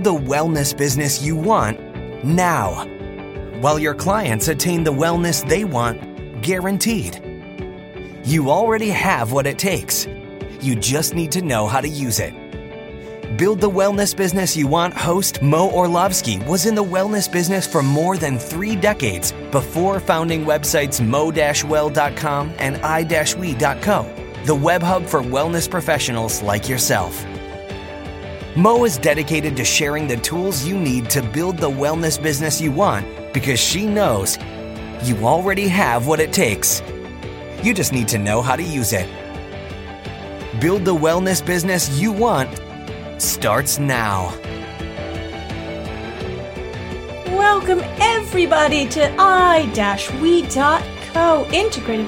The 0.00 0.14
wellness 0.14 0.74
business 0.74 1.20
you 1.20 1.36
want 1.36 1.78
now, 2.24 2.86
while 3.60 3.78
your 3.78 3.92
clients 3.92 4.48
attain 4.48 4.82
the 4.82 4.90
wellness 4.90 5.46
they 5.46 5.64
want 5.64 6.40
guaranteed. 6.40 7.20
You 8.24 8.48
already 8.48 8.88
have 8.88 9.32
what 9.32 9.46
it 9.46 9.58
takes. 9.58 10.08
You 10.62 10.74
just 10.74 11.12
need 11.14 11.30
to 11.32 11.42
know 11.42 11.66
how 11.66 11.82
to 11.82 11.86
use 11.86 12.18
it. 12.18 12.32
Build 13.36 13.60
the 13.60 13.68
wellness 13.68 14.16
business 14.16 14.56
you 14.56 14.66
want 14.66 14.94
host 14.94 15.42
Mo 15.42 15.68
Orlovsky 15.70 16.38
was 16.46 16.64
in 16.64 16.74
the 16.74 16.82
wellness 16.82 17.30
business 17.30 17.66
for 17.66 17.82
more 17.82 18.16
than 18.16 18.38
three 18.38 18.76
decades 18.76 19.32
before 19.50 20.00
founding 20.00 20.46
websites 20.46 21.06
mo-well.com 21.06 22.54
and 22.58 22.78
i-we.co, 22.78 24.06
the 24.46 24.54
web 24.54 24.82
hub 24.82 25.04
for 25.04 25.20
wellness 25.20 25.70
professionals 25.70 26.40
like 26.40 26.70
yourself. 26.70 27.22
Mo 28.56 28.84
is 28.84 28.98
dedicated 28.98 29.56
to 29.56 29.64
sharing 29.64 30.08
the 30.08 30.16
tools 30.16 30.66
you 30.66 30.76
need 30.76 31.08
to 31.08 31.22
build 31.22 31.56
the 31.58 31.70
wellness 31.70 32.20
business 32.20 32.60
you 32.60 32.72
want 32.72 33.06
because 33.32 33.60
she 33.60 33.86
knows 33.86 34.38
you 35.04 35.16
already 35.18 35.68
have 35.68 36.08
what 36.08 36.18
it 36.18 36.32
takes. 36.32 36.82
You 37.62 37.72
just 37.72 37.92
need 37.92 38.08
to 38.08 38.18
know 38.18 38.42
how 38.42 38.56
to 38.56 38.62
use 38.64 38.92
it. 38.92 39.08
Build 40.60 40.84
the 40.84 40.92
wellness 40.92 41.46
business 41.46 41.96
you 41.96 42.10
want 42.10 42.60
starts 43.18 43.78
now. 43.78 44.36
Welcome, 47.26 47.82
everybody, 48.00 48.88
to 48.88 49.14
i-we.co 49.16 50.48
Integrated 51.52 52.06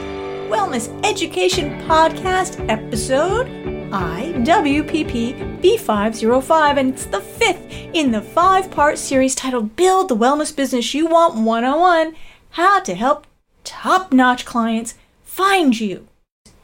Wellness 0.51 0.91
Education 1.05 1.81
Podcast, 1.83 2.69
episode 2.69 3.72
IWPP 3.93 5.61
B505, 5.61 6.79
and 6.79 6.95
it's 6.95 7.05
the 7.05 7.21
fifth 7.21 7.71
in 7.93 8.11
the 8.11 8.23
five 8.23 8.71
part 8.71 8.97
series 8.97 9.35
titled 9.35 9.77
Build 9.77 10.09
the 10.09 10.17
Wellness 10.17 10.57
Business 10.57 10.95
You 10.95 11.07
Want 11.07 11.35
101 11.35 12.17
How 12.53 12.81
to 12.81 12.95
Help 12.95 13.27
Top 13.65 14.11
Notch 14.11 14.47
Clients 14.47 14.95
Find 15.25 15.79
You. 15.79 16.09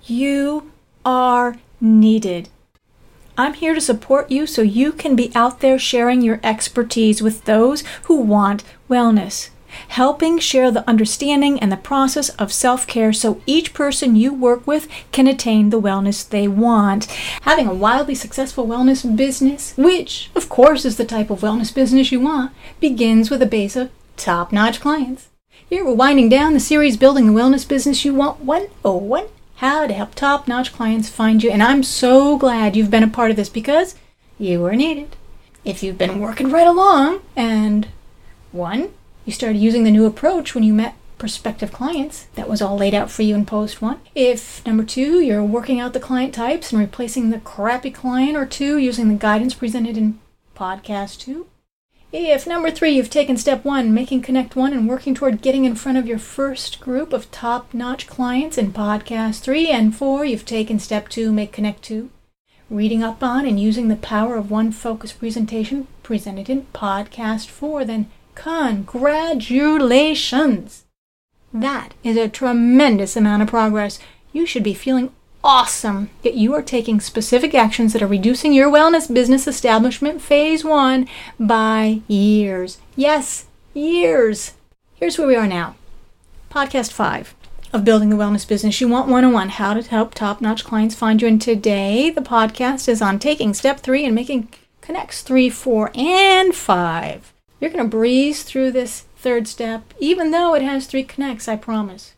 You 0.05 0.73
are 1.05 1.59
needed. 1.83 2.49
I'm 3.37 3.53
here 3.53 3.75
to 3.75 3.81
support 3.81 4.31
you 4.31 4.47
so 4.47 4.63
you 4.63 4.91
can 4.91 5.15
be 5.15 5.31
out 5.35 5.61
there 5.61 5.79
sharing 5.79 6.23
your 6.23 6.41
expertise 6.43 7.21
with 7.21 7.45
those 7.45 7.85
who 8.05 8.17
want 8.17 8.65
wellness, 8.89 9.51
helping 9.89 10.39
share 10.39 10.71
the 10.71 10.89
understanding 10.89 11.59
and 11.61 11.71
the 11.71 11.77
process 11.77 12.29
of 12.31 12.53
self 12.53 12.87
care 12.87 13.13
so 13.13 13.41
each 13.47 13.73
person 13.73 14.17
you 14.17 14.35
work 14.35 14.67
with 14.67 14.89
can 15.13 15.27
attain 15.27 15.71
the 15.71 15.81
wellness 15.81 16.29
they 16.29 16.49
want. 16.49 17.07
Having 17.43 17.69
a 17.69 17.75
wildly 17.75 18.15
successful 18.15 18.67
wellness 18.67 19.17
business, 19.17 19.75
which, 19.77 20.31
of 20.35 20.49
course, 20.49 20.85
is 20.85 20.97
the 20.97 21.05
type 21.05 21.31
of 21.31 21.41
wellness 21.41 21.75
business 21.75 22.13
you 22.13 22.21
want, 22.21 22.53
begins 22.81 23.31
with 23.31 23.43
a 23.43 23.47
base 23.47 23.77
of 23.77 23.91
top 24.17 24.53
notch 24.53 24.81
clients. 24.81 25.29
Here 25.69 25.85
we're 25.85 25.95
winding 25.95 26.29
down 26.29 26.55
the 26.55 26.61
series 26.61 26.97
Building 26.97 27.27
the 27.27 27.41
Wellness 27.41 27.69
Business 27.69 28.05
You 28.05 28.15
Want 28.15 28.41
101 28.41 29.29
how 29.59 29.89
to 29.89 29.93
help 29.93 30.15
top 30.15 30.47
notch 30.47 30.73
clients 30.73 31.09
find 31.09 31.43
you. 31.43 31.51
And 31.51 31.63
I'm 31.65 31.83
so 31.83 32.39
glad 32.39 32.77
you've 32.77 32.93
been 32.93 33.03
a 33.03 33.09
part 33.09 33.33
of 33.33 33.37
this 33.37 33.49
because 33.49 33.97
you 34.39 34.65
are 34.65 34.77
needed. 34.77 35.17
If 35.65 35.83
you've 35.83 35.99
been 35.99 36.21
working 36.21 36.51
right 36.51 36.67
along 36.67 37.23
and 37.35 37.89
one, 38.53 38.91
you 39.29 39.33
started 39.33 39.59
using 39.59 39.85
the 39.85 39.91
new 39.91 40.07
approach 40.07 40.55
when 40.55 40.65
you 40.65 40.73
met 40.73 40.95
prospective 41.19 41.71
clients, 41.71 42.29
that 42.35 42.49
was 42.49 42.63
all 42.63 42.79
laid 42.79 42.95
out 42.95 43.11
for 43.11 43.21
you 43.21 43.35
in 43.35 43.45
post 43.45 43.83
one. 43.83 44.01
If 44.15 44.65
number 44.65 44.85
two, 44.85 45.21
you're 45.21 45.45
working 45.45 45.79
out 45.79 45.93
the 45.93 46.01
client 46.01 46.33
types 46.33 46.73
and 46.73 46.81
replacing 46.81 47.29
the 47.29 47.41
crappy 47.41 47.91
client 47.91 48.39
or 48.39 48.47
two 48.47 48.79
using 48.79 49.09
the 49.09 49.17
guidance 49.17 49.53
presented 49.53 49.99
in 49.99 50.19
podcast 50.57 51.21
two, 51.21 51.47
if 52.11 52.47
number 52.47 52.71
three, 52.71 52.93
you've 52.93 53.11
taken 53.11 53.37
step 53.37 53.67
one, 53.67 53.93
making 53.93 54.23
Connect 54.23 54.57
One 54.57 54.73
and 54.73 54.89
working 54.89 55.15
toward 55.15 55.43
getting 55.43 55.67
in 55.67 55.75
front 55.75 55.99
of 55.99 56.07
your 56.07 56.19
first 56.19 56.81
group 56.81 57.13
of 57.13 57.31
top 57.31 57.75
notch 57.75 58.07
clients 58.07 58.57
in 58.57 58.73
podcast 58.73 59.41
three, 59.41 59.69
and 59.69 59.95
four, 59.95 60.25
you've 60.25 60.47
taken 60.47 60.79
step 60.79 61.11
two, 61.11 61.31
make 61.35 61.53
Connect 61.53 61.83
Two, 61.83 62.09
reading 62.71 63.03
up 63.03 63.23
on 63.23 63.45
and 63.45 63.61
using 63.61 63.89
the 63.89 63.97
power 63.97 64.37
of 64.37 64.51
one 64.51 64.73
focus 64.73 65.13
presentation 65.13 65.87
presented 66.03 66.49
in 66.49 66.63
podcast 66.73 67.49
four, 67.49 67.85
then 67.85 68.11
congratulations! 68.39 70.85
That 71.53 71.95
is 72.05 72.17
a 72.17 72.29
tremendous 72.29 73.17
amount 73.17 73.43
of 73.43 73.49
progress. 73.49 73.99
You 74.33 74.47
should 74.47 74.63
be 74.63 74.75
feeling 74.75 75.13
awesome 75.43 76.11
that 76.23 76.35
you 76.35 76.55
are 76.55 76.63
taking 76.63 77.01
specific 77.01 77.53
actions 77.55 77.93
that 77.93 78.03
are 78.03 78.07
reducing 78.07 78.53
your 78.53 78.71
wellness 78.71 79.13
business 79.13 79.49
establishment 79.49 80.21
phase 80.21 80.65
one 80.65 81.09
by 81.39 82.03
years. 82.07 82.79
Yes, 82.97 83.47
years. 83.75 84.53
Here's 84.95 85.19
where 85.19 85.29
we 85.29 85.37
are 85.37 85.47
now. 85.47 85.77
Podcast 86.51 86.93
five 86.93 87.35
of 87.73 87.85
Building 87.85 88.09
the 88.09 88.17
Wellness 88.17 88.49
Business 88.49 88.81
You 88.81 88.89
Want 88.89 89.09
101 89.09 89.51
How 89.51 89.75
to 89.75 89.83
Help 89.83 90.15
Top 90.15 90.41
Notch 90.41 90.65
Clients 90.65 90.95
Find 90.95 91.21
You. 91.21 91.29
And 91.29 91.43
today, 91.43 92.11
the 92.11 92.21
podcast 92.21 92.89
is 92.89 93.03
on 93.03 93.19
taking 93.19 93.53
step 93.53 93.81
three 93.81 94.05
and 94.05 94.15
making 94.15 94.49
connects 94.81 95.23
three, 95.23 95.51
four, 95.51 95.91
and 95.95 96.55
five. 96.55 97.33
You're 97.61 97.71
going 97.71 97.85
to 97.85 97.97
breeze 97.97 98.43
through 98.43 98.73
this 98.73 99.03
third 99.17 99.49
step, 99.49 99.93
even 99.99 100.31
though 100.31 100.55
it 100.55 100.63
has 100.63 100.87
three 100.87 101.03
connects, 101.03 101.49
I 101.49 101.57
promise. 101.57 102.15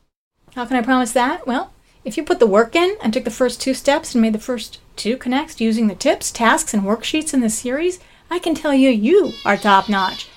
How 0.54 0.66
can 0.66 0.76
I 0.76 0.82
promise 0.82 1.12
that? 1.12 1.46
Well, 1.46 1.72
if 2.04 2.16
you 2.16 2.24
put 2.24 2.40
the 2.40 2.46
work 2.46 2.74
in 2.74 2.96
and 3.02 3.12
took 3.12 3.24
the 3.24 3.30
first 3.30 3.60
two 3.60 3.74
steps 3.74 4.14
and 4.14 4.22
made 4.22 4.34
the 4.34 4.38
first 4.38 4.80
two 4.96 5.16
connects 5.16 5.60
using 5.60 5.86
the 5.86 5.94
tips, 5.94 6.30
tasks, 6.30 6.74
and 6.74 6.82
worksheets 6.82 7.32
in 7.32 7.40
this 7.40 7.58
series, 7.58 8.00
I 8.30 8.38
can 8.38 8.54
tell 8.54 8.74
you 8.74 8.90
you 8.90 9.32
are 9.44 9.56
top 9.56 9.88
notch. 9.88 10.28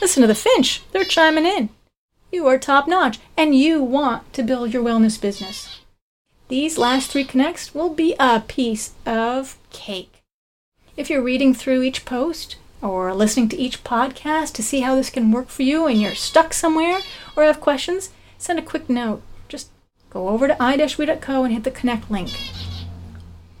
Listen 0.00 0.20
to 0.20 0.26
the 0.26 0.34
Finch, 0.34 0.82
they're 0.92 1.04
chiming 1.04 1.46
in. 1.46 1.70
You 2.30 2.46
are 2.46 2.58
top 2.58 2.86
notch 2.86 3.18
and 3.36 3.54
you 3.54 3.82
want 3.82 4.32
to 4.34 4.42
build 4.42 4.72
your 4.72 4.84
wellness 4.84 5.20
business. 5.20 5.80
These 6.48 6.78
last 6.78 7.10
three 7.10 7.24
connects 7.24 7.74
will 7.74 7.90
be 7.90 8.14
a 8.20 8.40
piece 8.40 8.92
of 9.04 9.58
cake. 9.70 10.22
If 10.96 11.10
you're 11.10 11.22
reading 11.22 11.54
through 11.54 11.82
each 11.82 12.04
post 12.04 12.56
or 12.80 13.12
listening 13.14 13.48
to 13.48 13.58
each 13.58 13.84
podcast 13.84 14.52
to 14.54 14.62
see 14.62 14.80
how 14.80 14.94
this 14.94 15.10
can 15.10 15.32
work 15.32 15.48
for 15.48 15.62
you 15.62 15.86
and 15.86 16.00
you're 16.00 16.14
stuck 16.14 16.52
somewhere 16.52 17.00
or 17.36 17.44
have 17.44 17.60
questions, 17.60 18.10
send 18.38 18.58
a 18.58 18.62
quick 18.62 18.88
note 18.88 19.22
Just 19.48 19.70
go 20.10 20.28
over 20.28 20.46
to 20.46 20.62
i-we.co 20.62 21.44
and 21.44 21.52
hit 21.52 21.64
the 21.64 21.70
connect 21.70 22.10
link. 22.10 22.30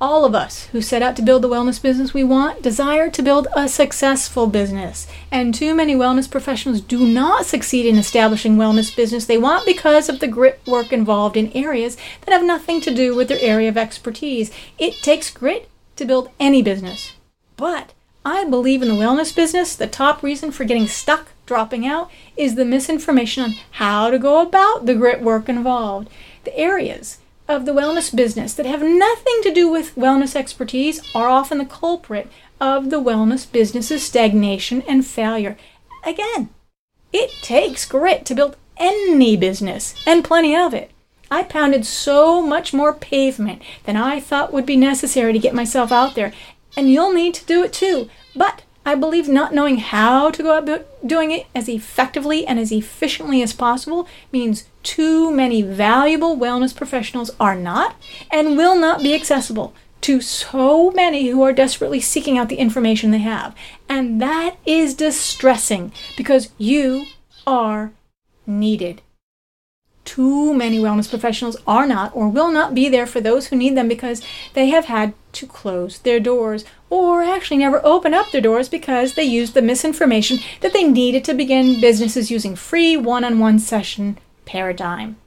All 0.00 0.24
of 0.24 0.32
us 0.32 0.66
who 0.66 0.80
set 0.80 1.02
out 1.02 1.16
to 1.16 1.22
build 1.22 1.42
the 1.42 1.48
wellness 1.48 1.82
business 1.82 2.14
we 2.14 2.22
want 2.22 2.62
desire 2.62 3.10
to 3.10 3.22
build 3.22 3.48
a 3.56 3.68
successful 3.68 4.46
business. 4.46 5.08
And 5.32 5.52
too 5.52 5.74
many 5.74 5.96
wellness 5.96 6.30
professionals 6.30 6.80
do 6.80 7.04
not 7.04 7.46
succeed 7.46 7.84
in 7.84 7.96
establishing 7.96 8.56
wellness 8.56 8.94
business 8.94 9.26
they 9.26 9.38
want 9.38 9.66
because 9.66 10.08
of 10.08 10.20
the 10.20 10.28
grit 10.28 10.60
work 10.68 10.92
involved 10.92 11.36
in 11.36 11.50
areas 11.52 11.96
that 12.24 12.32
have 12.32 12.44
nothing 12.44 12.80
to 12.82 12.94
do 12.94 13.16
with 13.16 13.26
their 13.26 13.40
area 13.40 13.68
of 13.68 13.76
expertise. 13.76 14.52
It 14.78 14.94
takes 15.02 15.32
grit 15.32 15.68
to 15.96 16.04
build 16.04 16.30
any 16.38 16.62
business. 16.62 17.14
But 17.56 17.92
I 18.30 18.44
believe 18.44 18.82
in 18.82 18.88
the 18.88 18.94
wellness 18.94 19.34
business, 19.34 19.74
the 19.74 19.86
top 19.86 20.22
reason 20.22 20.52
for 20.52 20.64
getting 20.64 20.86
stuck, 20.86 21.28
dropping 21.46 21.86
out, 21.86 22.10
is 22.36 22.56
the 22.56 22.64
misinformation 22.66 23.42
on 23.42 23.54
how 23.70 24.10
to 24.10 24.18
go 24.18 24.42
about 24.42 24.84
the 24.84 24.94
grit 24.94 25.22
work 25.22 25.48
involved 25.48 26.10
the 26.44 26.54
areas 26.54 27.20
of 27.48 27.64
the 27.64 27.72
wellness 27.72 28.14
business 28.14 28.52
that 28.52 28.66
have 28.66 28.82
nothing 28.82 29.40
to 29.44 29.54
do 29.54 29.70
with 29.70 29.96
wellness 29.96 30.36
expertise 30.36 31.00
are 31.14 31.30
often 31.30 31.56
the 31.56 31.64
culprit 31.64 32.30
of 32.60 32.90
the 32.90 33.00
wellness 33.00 33.50
business's 33.50 34.02
stagnation 34.02 34.82
and 34.82 35.06
failure. 35.06 35.56
Again, 36.04 36.50
it 37.14 37.30
takes 37.40 37.86
grit 37.86 38.26
to 38.26 38.34
build 38.34 38.56
any 38.76 39.38
business, 39.38 39.94
and 40.06 40.22
plenty 40.22 40.54
of 40.54 40.74
it. 40.74 40.90
I 41.30 41.44
pounded 41.44 41.86
so 41.86 42.42
much 42.42 42.74
more 42.74 42.92
pavement 42.92 43.62
than 43.84 43.96
I 43.96 44.20
thought 44.20 44.52
would 44.52 44.66
be 44.66 44.76
necessary 44.76 45.32
to 45.32 45.38
get 45.38 45.54
myself 45.54 45.90
out 45.90 46.14
there, 46.14 46.34
and 46.76 46.90
you'll 46.90 47.12
need 47.12 47.34
to 47.34 47.46
do 47.46 47.64
it 47.64 47.72
too. 47.72 48.08
But 48.38 48.62
I 48.86 48.94
believe 48.94 49.28
not 49.28 49.52
knowing 49.52 49.78
how 49.78 50.30
to 50.30 50.42
go 50.42 50.56
about 50.56 50.86
doing 51.06 51.32
it 51.32 51.46
as 51.54 51.68
effectively 51.68 52.46
and 52.46 52.58
as 52.58 52.70
efficiently 52.70 53.42
as 53.42 53.52
possible 53.52 54.06
means 54.32 54.68
too 54.82 55.30
many 55.32 55.60
valuable 55.60 56.36
wellness 56.36 56.74
professionals 56.74 57.32
are 57.40 57.56
not 57.56 57.96
and 58.30 58.56
will 58.56 58.76
not 58.76 59.02
be 59.02 59.12
accessible 59.12 59.74
to 60.02 60.20
so 60.20 60.92
many 60.92 61.28
who 61.28 61.42
are 61.42 61.52
desperately 61.52 62.00
seeking 62.00 62.38
out 62.38 62.48
the 62.48 62.56
information 62.56 63.10
they 63.10 63.18
have. 63.18 63.54
And 63.88 64.22
that 64.22 64.56
is 64.64 64.94
distressing 64.94 65.92
because 66.16 66.50
you 66.56 67.06
are 67.46 67.92
needed. 68.46 69.02
Too 70.08 70.54
many 70.54 70.78
wellness 70.78 71.10
professionals 71.10 71.58
are 71.66 71.86
not 71.86 72.16
or 72.16 72.30
will 72.30 72.50
not 72.50 72.74
be 72.74 72.88
there 72.88 73.06
for 73.06 73.20
those 73.20 73.48
who 73.48 73.56
need 73.56 73.76
them 73.76 73.88
because 73.88 74.22
they 74.54 74.70
have 74.70 74.86
had 74.86 75.12
to 75.32 75.46
close 75.46 75.98
their 75.98 76.18
doors 76.18 76.64
or 76.88 77.22
actually 77.22 77.58
never 77.58 77.84
open 77.84 78.14
up 78.14 78.30
their 78.30 78.40
doors 78.40 78.70
because 78.70 79.12
they 79.12 79.24
used 79.24 79.52
the 79.52 79.60
misinformation 79.60 80.38
that 80.62 80.72
they 80.72 80.84
needed 80.84 81.24
to 81.24 81.34
begin 81.34 81.78
businesses 81.78 82.30
using 82.30 82.56
free 82.56 82.96
one 82.96 83.22
on 83.22 83.38
one 83.38 83.58
session 83.58 84.16
paradigm. 84.46 85.18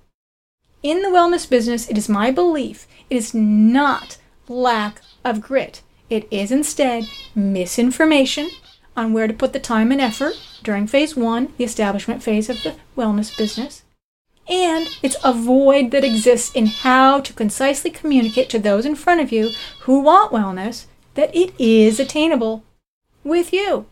In 0.81 1.03
the 1.03 1.09
wellness 1.09 1.47
business, 1.47 1.87
it 1.87 1.95
is 1.95 2.09
my 2.09 2.31
belief 2.31 2.87
it 3.07 3.17
is 3.17 3.35
not 3.35 4.17
lack 4.47 5.03
of 5.23 5.41
grit. 5.41 5.83
It 6.09 6.27
is 6.31 6.51
instead 6.51 7.03
misinformation, 7.35 8.49
on 8.97 9.13
where 9.13 9.27
to 9.27 9.33
put 9.33 9.53
the 9.53 9.59
time 9.59 9.91
and 9.91 10.01
effort 10.01 10.33
during 10.63 10.87
phase 10.87 11.15
one, 11.15 11.53
the 11.57 11.65
establishment 11.65 12.23
phase 12.23 12.49
of 12.49 12.63
the 12.63 12.77
wellness 12.97 13.37
business. 13.37 13.83
And 14.51 14.89
it's 15.01 15.15
a 15.23 15.31
void 15.31 15.91
that 15.91 16.03
exists 16.03 16.53
in 16.53 16.65
how 16.65 17.21
to 17.21 17.31
concisely 17.31 17.89
communicate 17.89 18.49
to 18.49 18.59
those 18.59 18.85
in 18.85 18.95
front 18.95 19.21
of 19.21 19.31
you 19.31 19.51
who 19.83 20.01
want 20.01 20.33
wellness 20.33 20.87
that 21.13 21.33
it 21.33 21.53
is 21.57 22.01
attainable 22.01 22.65
with 23.23 23.53
you. 23.53 23.85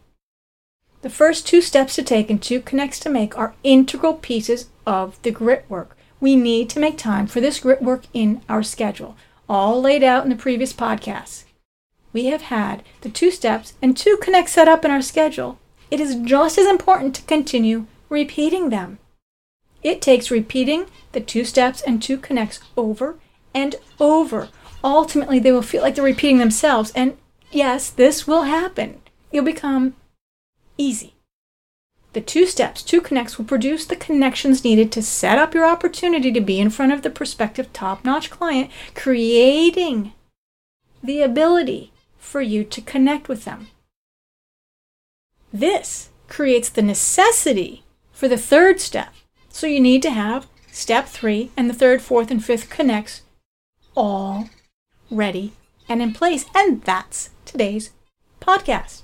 The 1.02 1.10
first 1.10 1.48
two 1.48 1.62
steps 1.62 1.96
to 1.96 2.04
take 2.04 2.30
and 2.30 2.42
two 2.42 2.60
connects 2.60 3.00
to 3.00 3.10
make 3.10 3.38
are 3.38 3.56
integral 3.64 4.16
pieces 4.16 4.68
of 4.86 5.22
the 5.22 5.32
grit 5.32 5.64
work. 5.70 5.96
We 6.20 6.36
need 6.36 6.70
to 6.72 6.80
make 6.82 6.98
time 6.98 7.28
for 7.28 7.40
this 7.40 7.62
grit 7.62 7.82
work 7.82 8.04
in 8.14 8.42
our 8.50 8.62
schedule, 8.62 9.16
all 9.48 9.80
laid 9.80 10.04
out 10.04 10.26
in 10.26 10.30
the 10.30 10.36
previous 10.36 10.74
podcasts. 10.74 11.46
We 12.12 12.26
have 12.26 12.42
had 12.42 12.84
the 13.00 13.10
two 13.10 13.32
steps 13.32 13.76
and 13.82 13.96
two 13.96 14.18
connects 14.22 14.52
set 14.52 14.68
up 14.68 14.84
in 14.84 14.92
our 14.92 15.02
schedule. 15.02 15.58
It 15.90 16.02
is 16.02 16.16
just 16.16 16.58
as 16.58 16.68
important 16.68 17.16
to 17.16 17.22
continue 17.22 17.86
repeating 18.10 18.70
them. 18.70 19.00
It 19.84 20.02
takes 20.02 20.32
repeating 20.32 20.86
the 21.12 21.22
two 21.22 21.46
steps 21.46 21.82
and 21.82 22.02
two 22.02 22.18
connects 22.18 22.60
over 22.76 23.16
and 23.54 23.76
over. 24.00 24.50
Ultimately, 24.84 25.40
they 25.40 25.52
will 25.52 25.62
feel 25.62 25.82
like 25.82 25.96
they're 25.96 26.04
repeating 26.04 26.38
themselves. 26.38 26.92
And 26.96 27.18
yes, 27.52 27.90
this 27.90 28.28
will 28.28 28.44
happen. 28.44 29.02
You'll 29.32 29.46
become 29.46 29.96
easy. 30.78 31.16
The 32.14 32.22
two 32.22 32.48
steps, 32.48 32.82
two 32.82 33.02
connects, 33.02 33.38
will 33.38 33.46
produce 33.46 33.86
the 33.86 33.96
connections 33.96 34.64
needed 34.64 34.92
to 34.94 35.04
set 35.04 35.38
up 35.38 35.54
your 35.54 35.66
opportunity 35.66 36.32
to 36.32 36.42
be 36.42 36.60
in 36.60 36.72
front 36.72 36.92
of 36.92 37.04
the 37.04 37.10
prospective 37.10 37.72
top 37.72 38.04
notch 38.04 38.32
client, 38.32 38.72
creating 38.96 40.14
the 41.04 41.22
ability 41.22 41.92
for 42.18 42.42
you 42.42 42.64
to 42.64 42.82
connect 42.82 43.30
with 43.30 43.46
them. 43.46 43.68
This 45.54 46.10
creates 46.28 46.70
the 46.70 46.82
necessity 46.82 47.84
for 48.12 48.28
the 48.28 48.38
third 48.38 48.80
step. 48.82 49.14
So 49.50 49.68
you 49.68 49.80
need 49.80 50.02
to 50.04 50.12
have 50.12 50.48
step 50.72 51.08
three 51.08 51.52
and 51.58 51.70
the 51.70 51.74
third, 51.74 52.02
fourth, 52.02 52.32
and 52.32 52.44
fifth 52.44 52.70
connects 52.70 53.24
all 53.96 54.50
ready 55.12 55.54
and 55.88 56.02
in 56.02 56.14
place. 56.14 56.46
And 56.56 56.82
that's 56.84 57.32
today's 57.46 57.92
podcast. 58.40 59.02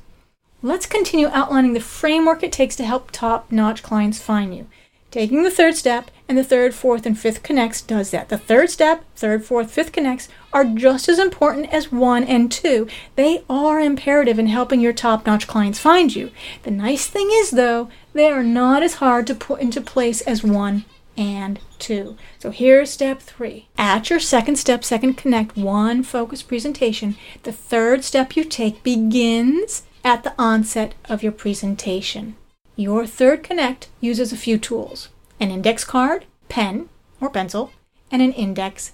Let's 0.62 0.86
continue 0.86 1.28
outlining 1.28 1.74
the 1.74 1.80
framework 1.80 2.42
it 2.42 2.52
takes 2.52 2.76
to 2.78 2.86
help 2.86 3.12
top 3.12 3.52
notch 3.52 3.84
clients 3.84 4.22
find 4.22 4.56
you. 4.56 4.68
Taking 5.12 5.44
the 5.44 5.52
third 5.52 5.76
step 5.76 6.12
and 6.28 6.38
the 6.38 6.44
third, 6.44 6.74
fourth, 6.74 7.06
and 7.06 7.18
fifth 7.18 7.44
connects 7.44 7.82
does 7.82 8.12
that. 8.12 8.30
The 8.30 8.38
third 8.38 8.70
step, 8.70 9.06
third, 9.16 9.46
fourth, 9.46 9.72
fifth 9.72 9.92
connects 9.92 10.28
are 10.52 10.66
just 10.66 11.08
as 11.08 11.20
important 11.20 11.72
as 11.72 11.92
one 11.92 12.24
and 12.24 12.52
two. 12.52 12.88
They 13.16 13.44
are 13.50 13.80
imperative 13.80 14.40
in 14.40 14.48
helping 14.48 14.82
your 14.82 14.92
top 14.92 15.26
notch 15.26 15.48
clients 15.48 15.80
find 15.80 16.14
you. 16.16 16.32
The 16.64 16.72
nice 16.72 17.08
thing 17.08 17.30
is, 17.32 17.52
though, 17.52 17.90
they 18.16 18.30
are 18.30 18.44
not 18.44 18.82
as 18.82 18.96
hard 18.96 19.28
to 19.28 19.36
put 19.36 19.60
into 19.60 19.82
place 19.82 20.22
as 20.22 20.42
one 20.42 20.86
and 21.18 21.60
two. 21.80 22.18
So 22.40 22.50
here's 22.50 22.90
step 22.90 23.22
three. 23.22 23.68
At 23.78 24.10
your 24.10 24.22
second 24.22 24.56
step, 24.56 24.84
second 24.86 25.16
connect, 25.16 25.58
one 25.58 26.02
focus 26.02 26.42
presentation, 26.42 27.18
the 27.44 27.52
third 27.52 28.04
step 28.06 28.36
you 28.36 28.46
take 28.46 28.84
begins 28.84 29.84
at 30.04 30.24
the 30.24 30.34
onset 30.40 30.96
of 31.10 31.24
your 31.24 31.34
presentation. 31.34 32.38
Your 32.78 33.06
third 33.06 33.44
connect 33.44 33.90
uses 34.00 34.32
a 34.32 34.38
few 34.38 34.58
tools 34.58 35.10
an 35.38 35.52
index 35.52 35.84
card, 35.84 36.26
pen 36.48 36.88
or 37.20 37.30
pencil, 37.30 37.72
and 38.10 38.22
an 38.22 38.32
index 38.32 38.94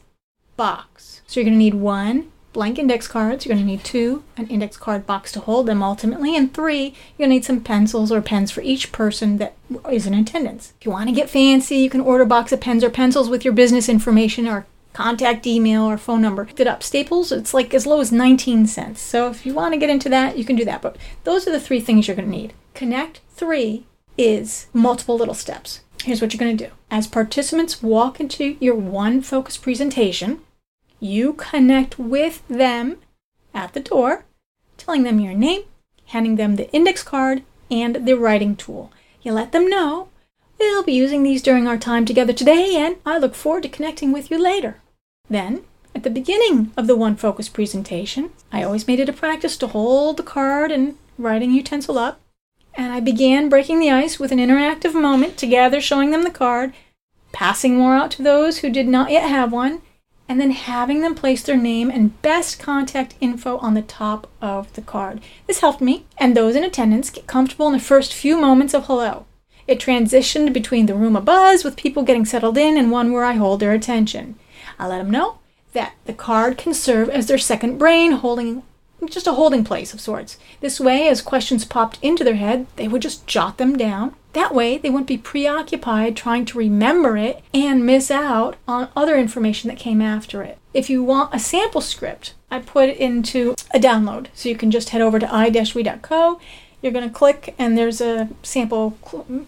box. 0.57 1.21
So 1.27 1.39
you're 1.39 1.45
going 1.45 1.53
to 1.53 1.63
need 1.63 1.75
one 1.75 2.30
blank 2.53 2.77
index 2.77 3.07
cards, 3.07 3.45
you're 3.45 3.55
going 3.55 3.65
to 3.65 3.71
need 3.71 3.83
two, 3.83 4.23
an 4.37 4.47
index 4.47 4.77
card 4.77 5.05
box 5.05 5.31
to 5.33 5.39
hold 5.39 5.65
them 5.65 5.81
ultimately, 5.81 6.35
and 6.35 6.53
three, 6.53 6.83
you're 6.83 7.27
going 7.27 7.29
to 7.29 7.35
need 7.35 7.45
some 7.45 7.61
pencils 7.61 8.11
or 8.11 8.21
pens 8.21 8.51
for 8.51 8.61
each 8.61 8.91
person 8.91 9.37
that 9.37 9.55
is 9.89 10.05
in 10.05 10.13
attendance. 10.13 10.73
If 10.79 10.85
you 10.85 10.91
want 10.91 11.09
to 11.09 11.15
get 11.15 11.29
fancy, 11.29 11.77
you 11.77 11.89
can 11.89 12.01
order 12.01 12.23
a 12.23 12.27
box 12.27 12.51
of 12.51 12.61
pens 12.61 12.83
or 12.83 12.89
pencils 12.89 13.29
with 13.29 13.45
your 13.45 13.53
business 13.53 13.87
information 13.87 14.47
or 14.47 14.65
contact 14.93 15.47
email 15.47 15.83
or 15.83 15.97
phone 15.97 16.21
number. 16.21 16.47
It 16.57 16.67
up. 16.67 16.83
Staples, 16.83 17.31
it's 17.31 17.53
like 17.53 17.73
as 17.73 17.85
low 17.85 18.01
as 18.01 18.11
19 18.11 18.67
cents. 18.67 19.01
So 19.01 19.29
if 19.29 19.45
you 19.45 19.53
want 19.53 19.73
to 19.73 19.79
get 19.79 19.89
into 19.89 20.09
that, 20.09 20.37
you 20.37 20.45
can 20.45 20.55
do 20.55 20.65
that. 20.65 20.81
But 20.81 20.97
those 21.23 21.47
are 21.47 21.51
the 21.51 21.59
three 21.59 21.79
things 21.79 22.07
you're 22.07 22.15
going 22.15 22.29
to 22.29 22.37
need. 22.37 22.53
Connect 22.73 23.21
three 23.29 23.85
is 24.17 24.67
multiple 24.73 25.17
little 25.17 25.33
steps. 25.33 25.81
Here's 26.03 26.21
what 26.21 26.33
you're 26.33 26.39
going 26.39 26.57
to 26.57 26.67
do. 26.67 26.71
As 26.89 27.07
participants 27.07 27.81
walk 27.81 28.19
into 28.19 28.57
your 28.59 28.75
one 28.75 29.21
focus 29.21 29.57
presentation, 29.57 30.41
you 31.01 31.33
connect 31.33 31.99
with 31.99 32.47
them 32.47 32.97
at 33.53 33.73
the 33.73 33.81
door, 33.81 34.23
telling 34.77 35.03
them 35.03 35.19
your 35.19 35.33
name, 35.33 35.63
handing 36.05 36.37
them 36.37 36.55
the 36.55 36.71
index 36.71 37.03
card, 37.03 37.43
and 37.69 38.07
the 38.07 38.17
writing 38.17 38.55
tool. 38.55 38.93
You 39.21 39.33
let 39.33 39.51
them 39.51 39.69
know 39.69 40.07
We'll 40.61 40.83
be 40.83 40.93
using 40.93 41.23
these 41.23 41.41
during 41.41 41.67
our 41.67 41.77
time 41.77 42.05
together 42.05 42.33
today, 42.33 42.75
and 42.75 42.97
I 43.03 43.17
look 43.17 43.33
forward 43.33 43.63
to 43.63 43.69
connecting 43.69 44.11
with 44.11 44.29
you 44.29 44.37
later. 44.37 44.77
Then, 45.27 45.63
at 45.95 46.03
the 46.03 46.11
beginning 46.11 46.71
of 46.77 46.85
the 46.85 46.95
One 46.95 47.15
Focus 47.15 47.49
presentation, 47.49 48.29
I 48.51 48.61
always 48.61 48.85
made 48.85 48.99
it 48.99 49.09
a 49.09 49.13
practice 49.13 49.57
to 49.57 49.67
hold 49.67 50.17
the 50.17 50.23
card 50.23 50.71
and 50.71 50.97
writing 51.17 51.51
utensil 51.51 51.97
up, 51.97 52.21
and 52.75 52.93
I 52.93 52.99
began 52.99 53.49
breaking 53.49 53.79
the 53.79 53.89
ice 53.89 54.19
with 54.19 54.31
an 54.31 54.37
interactive 54.37 54.93
moment 54.93 55.35
together 55.35 55.81
showing 55.81 56.11
them 56.11 56.23
the 56.23 56.29
card, 56.29 56.73
passing 57.31 57.75
more 57.75 57.95
out 57.95 58.11
to 58.11 58.21
those 58.21 58.59
who 58.59 58.69
did 58.69 58.87
not 58.87 59.09
yet 59.09 59.27
have 59.27 59.51
one, 59.51 59.81
and 60.31 60.39
then 60.39 60.51
having 60.51 61.01
them 61.01 61.13
place 61.13 61.43
their 61.43 61.57
name 61.57 61.91
and 61.91 62.21
best 62.21 62.57
contact 62.57 63.15
info 63.19 63.57
on 63.57 63.73
the 63.73 63.81
top 63.81 64.27
of 64.41 64.71
the 64.75 64.81
card. 64.81 65.19
This 65.45 65.59
helped 65.59 65.81
me 65.81 66.05
and 66.17 66.37
those 66.37 66.55
in 66.55 66.63
attendance 66.63 67.09
get 67.09 67.27
comfortable 67.27 67.67
in 67.67 67.73
the 67.73 67.79
first 67.79 68.13
few 68.13 68.39
moments 68.39 68.73
of 68.73 68.85
hello. 68.85 69.25
It 69.67 69.77
transitioned 69.77 70.53
between 70.53 70.85
the 70.85 70.95
room 70.95 71.17
abuzz 71.17 71.65
with 71.65 71.75
people 71.75 72.03
getting 72.03 72.23
settled 72.23 72.57
in 72.57 72.77
and 72.77 72.89
one 72.89 73.11
where 73.11 73.25
I 73.25 73.33
hold 73.33 73.59
their 73.59 73.73
attention. 73.73 74.39
I 74.79 74.87
let 74.87 74.99
them 74.99 75.11
know 75.11 75.39
that 75.73 75.95
the 76.05 76.13
card 76.13 76.57
can 76.57 76.73
serve 76.73 77.09
as 77.09 77.27
their 77.27 77.37
second 77.37 77.77
brain, 77.77 78.13
holding 78.13 78.63
just 79.09 79.27
a 79.27 79.33
holding 79.33 79.63
place 79.63 79.93
of 79.93 80.01
sorts. 80.01 80.37
This 80.59 80.79
way, 80.79 81.07
as 81.07 81.21
questions 81.21 81.65
popped 81.65 81.99
into 82.01 82.23
their 82.23 82.35
head, 82.35 82.67
they 82.75 82.87
would 82.87 83.01
just 83.01 83.27
jot 83.27 83.57
them 83.57 83.77
down. 83.77 84.15
That 84.33 84.53
way, 84.53 84.77
they 84.77 84.89
wouldn't 84.89 85.07
be 85.07 85.17
preoccupied 85.17 86.15
trying 86.15 86.45
to 86.45 86.57
remember 86.57 87.17
it 87.17 87.43
and 87.53 87.85
miss 87.85 88.09
out 88.09 88.55
on 88.67 88.89
other 88.95 89.17
information 89.17 89.67
that 89.69 89.79
came 89.79 90.01
after 90.01 90.41
it. 90.41 90.57
If 90.73 90.89
you 90.89 91.03
want 91.03 91.33
a 91.33 91.39
sample 91.39 91.81
script, 91.81 92.33
I 92.49 92.59
put 92.59 92.89
it 92.89 92.97
into 92.97 93.55
a 93.73 93.79
download. 93.79 94.27
So 94.33 94.47
you 94.47 94.55
can 94.55 94.71
just 94.71 94.89
head 94.89 95.01
over 95.01 95.19
to 95.19 95.33
i-we.co 95.33 96.39
you're 96.81 96.91
going 96.91 97.07
to 97.07 97.13
click 97.13 97.53
and 97.57 97.77
there's 97.77 98.01
a 98.01 98.29
sample 98.43 98.97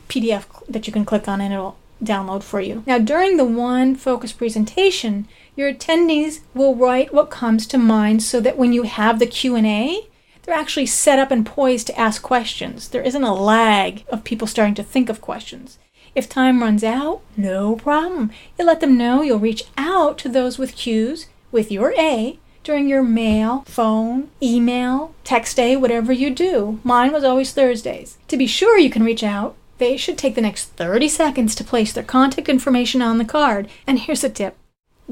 PDF 0.07 0.45
that 0.69 0.87
you 0.87 0.93
can 0.93 1.05
click 1.05 1.27
on 1.27 1.41
and 1.41 1.53
it'll 1.53 1.77
download 2.05 2.43
for 2.43 2.61
you. 2.61 2.83
Now 2.85 2.97
during 2.97 3.37
the 3.37 3.45
one 3.45 3.95
focus 3.95 4.31
presentation, 4.31 5.27
your 5.55 5.71
attendees 5.73 6.41
will 6.53 6.75
write 6.75 7.13
what 7.13 7.29
comes 7.29 7.67
to 7.67 7.77
mind 7.77 8.23
so 8.23 8.39
that 8.41 8.57
when 8.57 8.73
you 8.73 8.83
have 8.83 9.19
the 9.19 9.27
Q&A, 9.27 10.07
they're 10.43 10.55
actually 10.55 10.85
set 10.85 11.19
up 11.19 11.31
and 11.31 11.45
poised 11.45 11.87
to 11.87 11.99
ask 11.99 12.21
questions. 12.21 12.89
There 12.89 13.01
isn't 13.01 13.23
a 13.23 13.33
lag 13.33 14.03
of 14.09 14.23
people 14.23 14.47
starting 14.47 14.75
to 14.75 14.83
think 14.83 15.09
of 15.09 15.21
questions. 15.21 15.79
If 16.15 16.29
time 16.29 16.61
runs 16.61 16.83
out, 16.83 17.21
no 17.37 17.75
problem. 17.75 18.31
You 18.59 18.65
let 18.65 18.81
them 18.81 18.97
know 18.97 19.21
you'll 19.21 19.39
reach 19.39 19.63
out 19.77 20.17
to 20.19 20.29
those 20.29 20.57
with 20.57 20.75
Q's 20.75 21.27
with 21.51 21.71
your 21.71 21.93
A 21.97 22.39
during 22.63 22.87
your 22.87 23.03
mail, 23.03 23.63
phone, 23.67 24.29
email, 24.41 25.13
text 25.23 25.57
day, 25.57 25.75
whatever 25.75 26.13
you 26.13 26.29
do. 26.29 26.79
Mine 26.83 27.11
was 27.11 27.23
always 27.23 27.51
Thursdays. 27.51 28.17
To 28.27 28.37
be 28.37 28.47
sure 28.47 28.77
you 28.77 28.89
can 28.89 29.03
reach 29.03 29.23
out, 29.23 29.55
they 29.77 29.97
should 29.97 30.17
take 30.17 30.35
the 30.35 30.41
next 30.41 30.65
30 30.71 31.07
seconds 31.07 31.55
to 31.55 31.63
place 31.63 31.93
their 31.93 32.03
contact 32.03 32.49
information 32.49 33.01
on 33.01 33.17
the 33.17 33.25
card. 33.25 33.67
And 33.87 33.99
here's 33.99 34.23
a 34.23 34.29
tip 34.29 34.57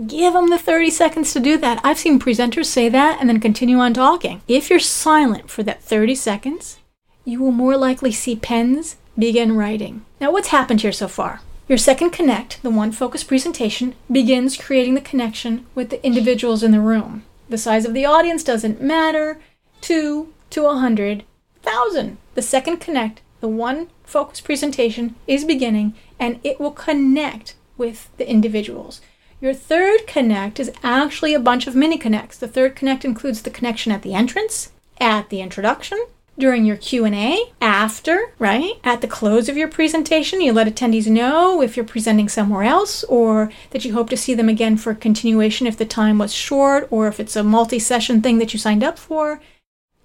give 0.07 0.33
them 0.33 0.49
the 0.49 0.57
30 0.57 0.89
seconds 0.89 1.33
to 1.33 1.39
do 1.39 1.57
that. 1.57 1.81
I've 1.83 1.99
seen 1.99 2.19
presenters 2.19 2.65
say 2.65 2.87
that 2.89 3.19
and 3.19 3.27
then 3.27 3.39
continue 3.39 3.77
on 3.79 3.93
talking. 3.93 4.41
If 4.47 4.69
you're 4.69 4.79
silent 4.79 5.49
for 5.49 5.63
that 5.63 5.83
30 5.83 6.15
seconds, 6.15 6.79
you 7.25 7.41
will 7.41 7.51
more 7.51 7.77
likely 7.77 8.11
see 8.11 8.35
pens 8.35 8.95
begin 9.17 9.55
writing. 9.55 10.05
Now, 10.19 10.31
what's 10.31 10.47
happened 10.47 10.81
here 10.81 10.93
so 10.93 11.07
far? 11.07 11.41
Your 11.67 11.77
second 11.77 12.11
connect, 12.11 12.61
the 12.63 12.69
one 12.69 12.91
focus 12.91 13.23
presentation, 13.23 13.95
begins 14.11 14.57
creating 14.57 14.95
the 14.95 15.01
connection 15.01 15.65
with 15.75 15.89
the 15.89 16.03
individuals 16.05 16.63
in 16.63 16.71
the 16.71 16.79
room. 16.81 17.23
The 17.49 17.57
size 17.57 17.85
of 17.85 17.93
the 17.93 18.05
audience 18.05 18.43
doesn't 18.43 18.81
matter. 18.81 19.39
Two 19.81 20.33
to 20.51 20.65
a 20.67 20.77
hundred 20.77 21.23
thousand. 21.61 22.17
The 22.35 22.41
second 22.41 22.77
connect, 22.77 23.21
the 23.39 23.47
one 23.47 23.89
focus 24.11 24.41
presentation 24.41 25.15
is 25.25 25.45
beginning 25.45 25.93
and 26.19 26.39
it 26.43 26.59
will 26.59 26.71
connect 26.71 27.55
with 27.77 28.09
the 28.17 28.29
individuals. 28.29 29.01
Your 29.39 29.53
third 29.53 30.05
connect 30.05 30.59
is 30.59 30.71
actually 30.83 31.33
a 31.33 31.39
bunch 31.39 31.65
of 31.65 31.75
mini 31.75 31.97
connects. 31.97 32.37
The 32.37 32.47
third 32.47 32.75
connect 32.75 33.05
includes 33.05 33.41
the 33.41 33.49
connection 33.49 33.91
at 33.91 34.01
the 34.01 34.13
entrance, 34.13 34.71
at 34.99 35.29
the 35.29 35.41
introduction, 35.41 35.97
during 36.37 36.65
your 36.65 36.77
Q&A, 36.77 37.51
after, 37.61 38.33
right? 38.37 38.73
At 38.83 39.01
the 39.01 39.07
close 39.07 39.49
of 39.49 39.57
your 39.57 39.67
presentation, 39.67 40.41
you 40.41 40.53
let 40.53 40.67
attendees 40.67 41.07
know 41.07 41.61
if 41.61 41.75
you're 41.75 41.85
presenting 41.85 42.29
somewhere 42.29 42.63
else 42.63 43.03
or 43.05 43.51
that 43.71 43.85
you 43.85 43.93
hope 43.93 44.09
to 44.09 44.17
see 44.17 44.33
them 44.33 44.49
again 44.49 44.77
for 44.77 44.93
continuation 44.93 45.67
if 45.67 45.77
the 45.77 45.85
time 45.85 46.17
was 46.17 46.33
short 46.33 46.87
or 46.91 47.07
if 47.07 47.19
it's 47.19 47.35
a 47.35 47.43
multi-session 47.43 48.21
thing 48.21 48.39
that 48.39 48.53
you 48.53 48.59
signed 48.59 48.83
up 48.83 48.99
for. 48.99 49.41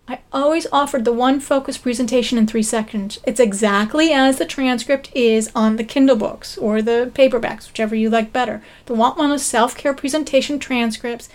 I 0.08 0.20
always 0.32 0.68
offered 0.70 1.04
the 1.04 1.12
one 1.12 1.40
focus 1.40 1.78
presentation 1.78 2.38
in 2.38 2.46
three 2.46 2.62
sections. 2.62 3.18
It's 3.26 3.40
exactly 3.40 4.12
as 4.12 4.38
the 4.38 4.44
transcript 4.44 5.10
is 5.14 5.50
on 5.54 5.76
the 5.76 5.84
Kindle 5.84 6.16
books 6.16 6.56
or 6.56 6.80
the 6.80 7.10
paperbacks, 7.12 7.66
whichever 7.66 7.96
you 7.96 8.08
like 8.08 8.32
better. 8.32 8.62
The 8.86 8.94
Want 8.94 9.18
Wellness 9.18 9.40
Self 9.40 9.76
Care 9.76 9.94
presentation 9.94 10.60
transcripts 10.60 11.28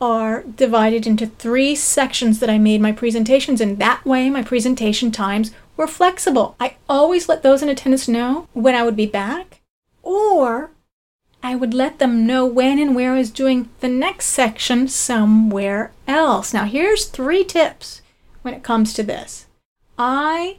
are 0.00 0.42
divided 0.42 1.06
into 1.06 1.26
three 1.26 1.74
sections 1.74 2.38
that 2.40 2.50
I 2.50 2.58
made 2.58 2.80
my 2.80 2.92
presentations 2.92 3.60
in. 3.60 3.76
That 3.76 4.04
way, 4.04 4.30
my 4.30 4.42
presentation 4.42 5.10
times 5.10 5.52
were 5.76 5.86
flexible. 5.86 6.54
I 6.60 6.76
always 6.88 7.28
let 7.28 7.42
those 7.42 7.62
in 7.62 7.68
attendance 7.68 8.08
know 8.08 8.48
when 8.52 8.74
I 8.74 8.82
would 8.84 8.96
be 8.96 9.06
back, 9.06 9.60
or 10.02 10.70
I 11.42 11.56
would 11.56 11.74
let 11.74 11.98
them 11.98 12.26
know 12.26 12.46
when 12.46 12.78
and 12.78 12.94
where 12.94 13.14
I 13.14 13.18
was 13.18 13.30
doing 13.30 13.68
the 13.80 13.88
next 13.88 14.26
section 14.26 14.86
somewhere 14.86 15.90
else. 16.06 16.52
Now, 16.52 16.64
here's 16.64 17.06
three 17.06 17.44
tips 17.44 18.01
when 18.42 18.54
it 18.54 18.62
comes 18.62 18.92
to 18.94 19.02
this. 19.02 19.46
I 19.98 20.58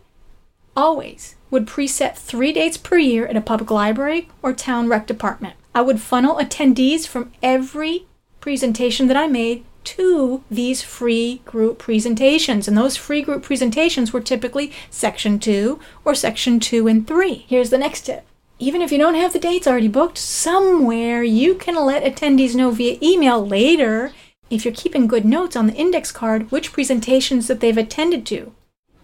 always 0.76 1.36
would 1.52 1.68
preset 1.68 2.16
three 2.16 2.52
dates 2.52 2.78
per 2.78 2.98
year 2.98 3.28
at 3.28 3.38
a 3.38 3.42
public 3.42 3.70
library 3.70 4.30
or 4.42 4.54
town 4.54 4.88
rec 4.88 5.06
department. 5.06 5.56
I 5.76 5.82
would 5.82 6.02
funnel 6.02 6.36
attendees 6.36 7.08
from 7.08 7.32
every 7.42 8.06
presentation 8.42 9.08
that 9.08 9.18
I 9.18 9.28
made 9.28 9.64
to 9.84 10.44
these 10.50 10.82
free 10.82 11.42
group 11.46 11.80
presentations. 11.80 12.68
And 12.68 12.78
those 12.78 12.98
free 12.98 13.22
group 13.22 13.44
presentations 13.44 14.14
were 14.14 14.22
typically 14.22 14.72
section 14.90 15.40
two 15.40 15.80
or 16.06 16.16
section 16.16 16.60
two 16.60 16.88
and 16.88 17.06
three. 17.08 17.46
Here's 17.48 17.70
the 17.70 17.78
next 17.78 18.02
tip. 18.02 18.26
Even 18.60 18.82
if 18.82 18.92
you 18.92 18.98
don't 18.98 19.16
have 19.16 19.34
the 19.34 19.40
dates 19.40 19.68
already 19.68 19.88
booked, 19.88 20.18
somewhere 20.18 21.24
you 21.24 21.56
can 21.56 21.76
let 21.76 22.04
attendees 22.04 22.56
know 22.56 22.72
via 22.72 22.98
email 23.02 23.46
later 23.46 24.12
if 24.54 24.66
you're 24.66 24.74
keeping 24.74 25.08
good 25.08 25.26
notes 25.26 25.56
on 25.56 25.68
the 25.68 25.74
index 25.74 26.12
card, 26.12 26.52
which 26.52 26.72
presentations 26.72 27.48
that 27.48 27.60
they've 27.60 27.78
attended 27.78 28.26
to. 28.28 28.54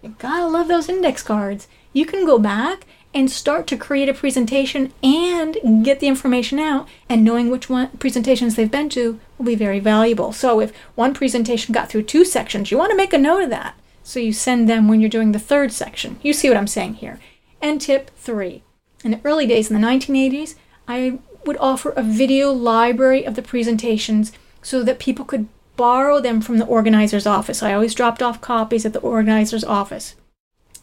You 0.02 0.14
gotta 0.18 0.46
love 0.46 0.68
those 0.68 0.88
index 0.88 1.22
cards. 1.22 1.68
You 1.92 2.06
can 2.06 2.24
go 2.24 2.38
back 2.38 2.86
and 3.12 3.30
start 3.30 3.66
to 3.66 3.76
create 3.76 4.08
a 4.08 4.14
presentation 4.14 4.92
and 5.02 5.84
get 5.84 5.98
the 5.98 6.06
information 6.06 6.58
out 6.60 6.88
and 7.08 7.24
knowing 7.24 7.50
which 7.50 7.68
one 7.68 7.88
presentations 7.98 8.54
they've 8.54 8.70
been 8.70 8.88
to 8.90 9.18
will 9.36 9.46
be 9.46 9.56
very 9.56 9.80
valuable. 9.80 10.32
So 10.32 10.60
if 10.60 10.74
one 10.94 11.12
presentation 11.12 11.72
got 11.72 11.88
through 11.88 12.04
two 12.04 12.24
sections, 12.24 12.70
you 12.70 12.78
want 12.78 12.90
to 12.90 12.96
make 12.96 13.12
a 13.12 13.18
note 13.18 13.42
of 13.42 13.50
that. 13.50 13.74
So 14.04 14.20
you 14.20 14.32
send 14.32 14.68
them 14.68 14.88
when 14.88 15.00
you're 15.00 15.10
doing 15.10 15.32
the 15.32 15.38
third 15.38 15.72
section. 15.72 16.18
You 16.22 16.32
see 16.32 16.48
what 16.48 16.56
I'm 16.56 16.66
saying 16.68 16.94
here. 16.94 17.18
And 17.60 17.80
tip 17.80 18.10
3. 18.16 18.62
In 19.04 19.10
the 19.10 19.20
early 19.24 19.46
days 19.46 19.70
in 19.70 19.80
the 19.80 19.86
1980s, 19.86 20.54
I 20.86 21.18
would 21.44 21.56
offer 21.58 21.90
a 21.90 22.02
video 22.02 22.52
library 22.52 23.24
of 23.24 23.34
the 23.34 23.42
presentations 23.42 24.32
so 24.62 24.82
that 24.82 24.98
people 24.98 25.24
could 25.24 25.48
borrow 25.76 26.20
them 26.20 26.40
from 26.40 26.58
the 26.58 26.66
organizer's 26.66 27.26
office. 27.26 27.62
I 27.62 27.72
always 27.72 27.94
dropped 27.94 28.22
off 28.22 28.40
copies 28.40 28.84
at 28.84 28.92
the 28.92 29.00
organizer's 29.00 29.64
office. 29.64 30.14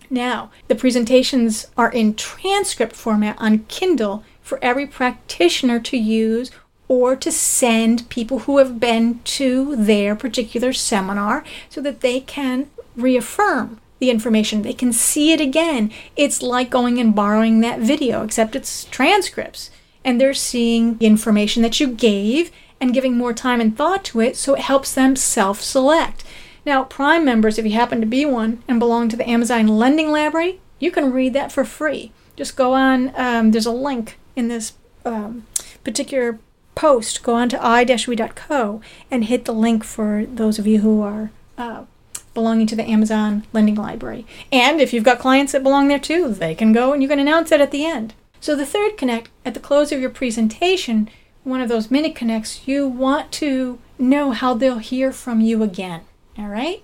Now, 0.09 0.51
the 0.67 0.75
presentations 0.75 1.67
are 1.77 1.91
in 1.91 2.15
transcript 2.15 2.95
format 2.95 3.35
on 3.39 3.65
Kindle 3.67 4.23
for 4.41 4.57
every 4.61 4.87
practitioner 4.87 5.79
to 5.81 5.97
use 5.97 6.49
or 6.87 7.15
to 7.17 7.31
send 7.31 8.09
people 8.09 8.39
who 8.39 8.57
have 8.59 8.79
been 8.79 9.19
to 9.23 9.75
their 9.75 10.15
particular 10.15 10.71
seminar 10.71 11.43
so 11.69 11.81
that 11.81 12.01
they 12.01 12.21
can 12.21 12.69
reaffirm 12.95 13.79
the 13.99 14.09
information. 14.09 14.61
They 14.61 14.73
can 14.73 14.93
see 14.93 15.33
it 15.33 15.41
again. 15.41 15.91
It's 16.15 16.41
like 16.41 16.69
going 16.69 16.99
and 16.99 17.13
borrowing 17.13 17.59
that 17.59 17.79
video, 17.79 18.23
except 18.23 18.55
it's 18.55 18.85
transcripts. 18.85 19.69
And 20.05 20.21
they're 20.21 20.33
seeing 20.33 20.97
the 20.97 21.05
information 21.05 21.61
that 21.63 21.79
you 21.79 21.87
gave 21.87 22.51
and 22.79 22.93
giving 22.93 23.17
more 23.17 23.33
time 23.33 23.61
and 23.61 23.75
thought 23.75 24.03
to 24.05 24.19
it 24.19 24.35
so 24.35 24.53
it 24.53 24.61
helps 24.61 24.93
them 24.93 25.15
self 25.15 25.61
select. 25.61 26.23
Now, 26.65 26.83
Prime 26.83 27.23
members, 27.23 27.57
if 27.57 27.65
you 27.65 27.71
happen 27.71 28.01
to 28.01 28.05
be 28.07 28.25
one 28.25 28.61
and 28.67 28.79
belong 28.79 29.07
to 29.09 29.15
the 29.15 29.29
Amazon 29.29 29.67
Lending 29.67 30.11
Library, 30.11 30.59
you 30.79 30.91
can 30.91 31.13
read 31.13 31.33
that 31.33 31.51
for 31.51 31.63
free. 31.63 32.11
Just 32.35 32.55
go 32.55 32.73
on, 32.73 33.13
um, 33.15 33.51
there's 33.51 33.65
a 33.65 33.71
link 33.71 34.17
in 34.35 34.47
this 34.49 34.73
um, 35.05 35.45
particular 35.83 36.39
post. 36.75 37.23
Go 37.23 37.33
on 37.35 37.49
to 37.49 37.63
i-we.co 37.63 38.81
and 39.09 39.23
hit 39.25 39.45
the 39.45 39.53
link 39.53 39.83
for 39.83 40.25
those 40.25 40.59
of 40.59 40.67
you 40.67 40.81
who 40.81 41.01
are 41.01 41.31
uh, 41.57 41.85
belonging 42.33 42.67
to 42.67 42.75
the 42.75 42.83
Amazon 42.83 43.43
Lending 43.53 43.75
Library. 43.75 44.25
And 44.51 44.79
if 44.79 44.93
you've 44.93 45.03
got 45.03 45.19
clients 45.19 45.53
that 45.53 45.63
belong 45.63 45.87
there 45.87 45.97
too, 45.97 46.33
they 46.33 46.53
can 46.53 46.73
go 46.73 46.93
and 46.93 47.01
you 47.01 47.09
can 47.09 47.19
announce 47.19 47.51
it 47.51 47.61
at 47.61 47.71
the 47.71 47.85
end. 47.85 48.13
So 48.39 48.55
the 48.55 48.65
third 48.65 48.97
connect, 48.97 49.29
at 49.43 49.55
the 49.55 49.59
close 49.59 49.91
of 49.91 49.99
your 49.99 50.11
presentation, 50.11 51.09
one 51.47 51.61
of 51.61 51.69
those 51.69 51.89
mini 51.89 52.11
connects, 52.11 52.67
you 52.67 52.87
want 52.87 53.31
to 53.31 53.79
know 53.97 54.31
how 54.31 54.53
they'll 54.53 54.79
hear 54.79 55.11
from 55.11 55.41
you 55.41 55.63
again. 55.63 56.01
All 56.37 56.49
right? 56.49 56.83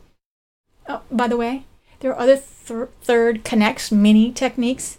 Oh, 0.88 1.02
by 1.12 1.28
the 1.28 1.38
way, 1.38 1.66
there 2.00 2.12
are 2.12 2.20
other 2.20 2.38
th- 2.38 2.90
third 3.02 3.44
connects, 3.44 3.92
mini 3.92 4.32
techniques 4.32 4.98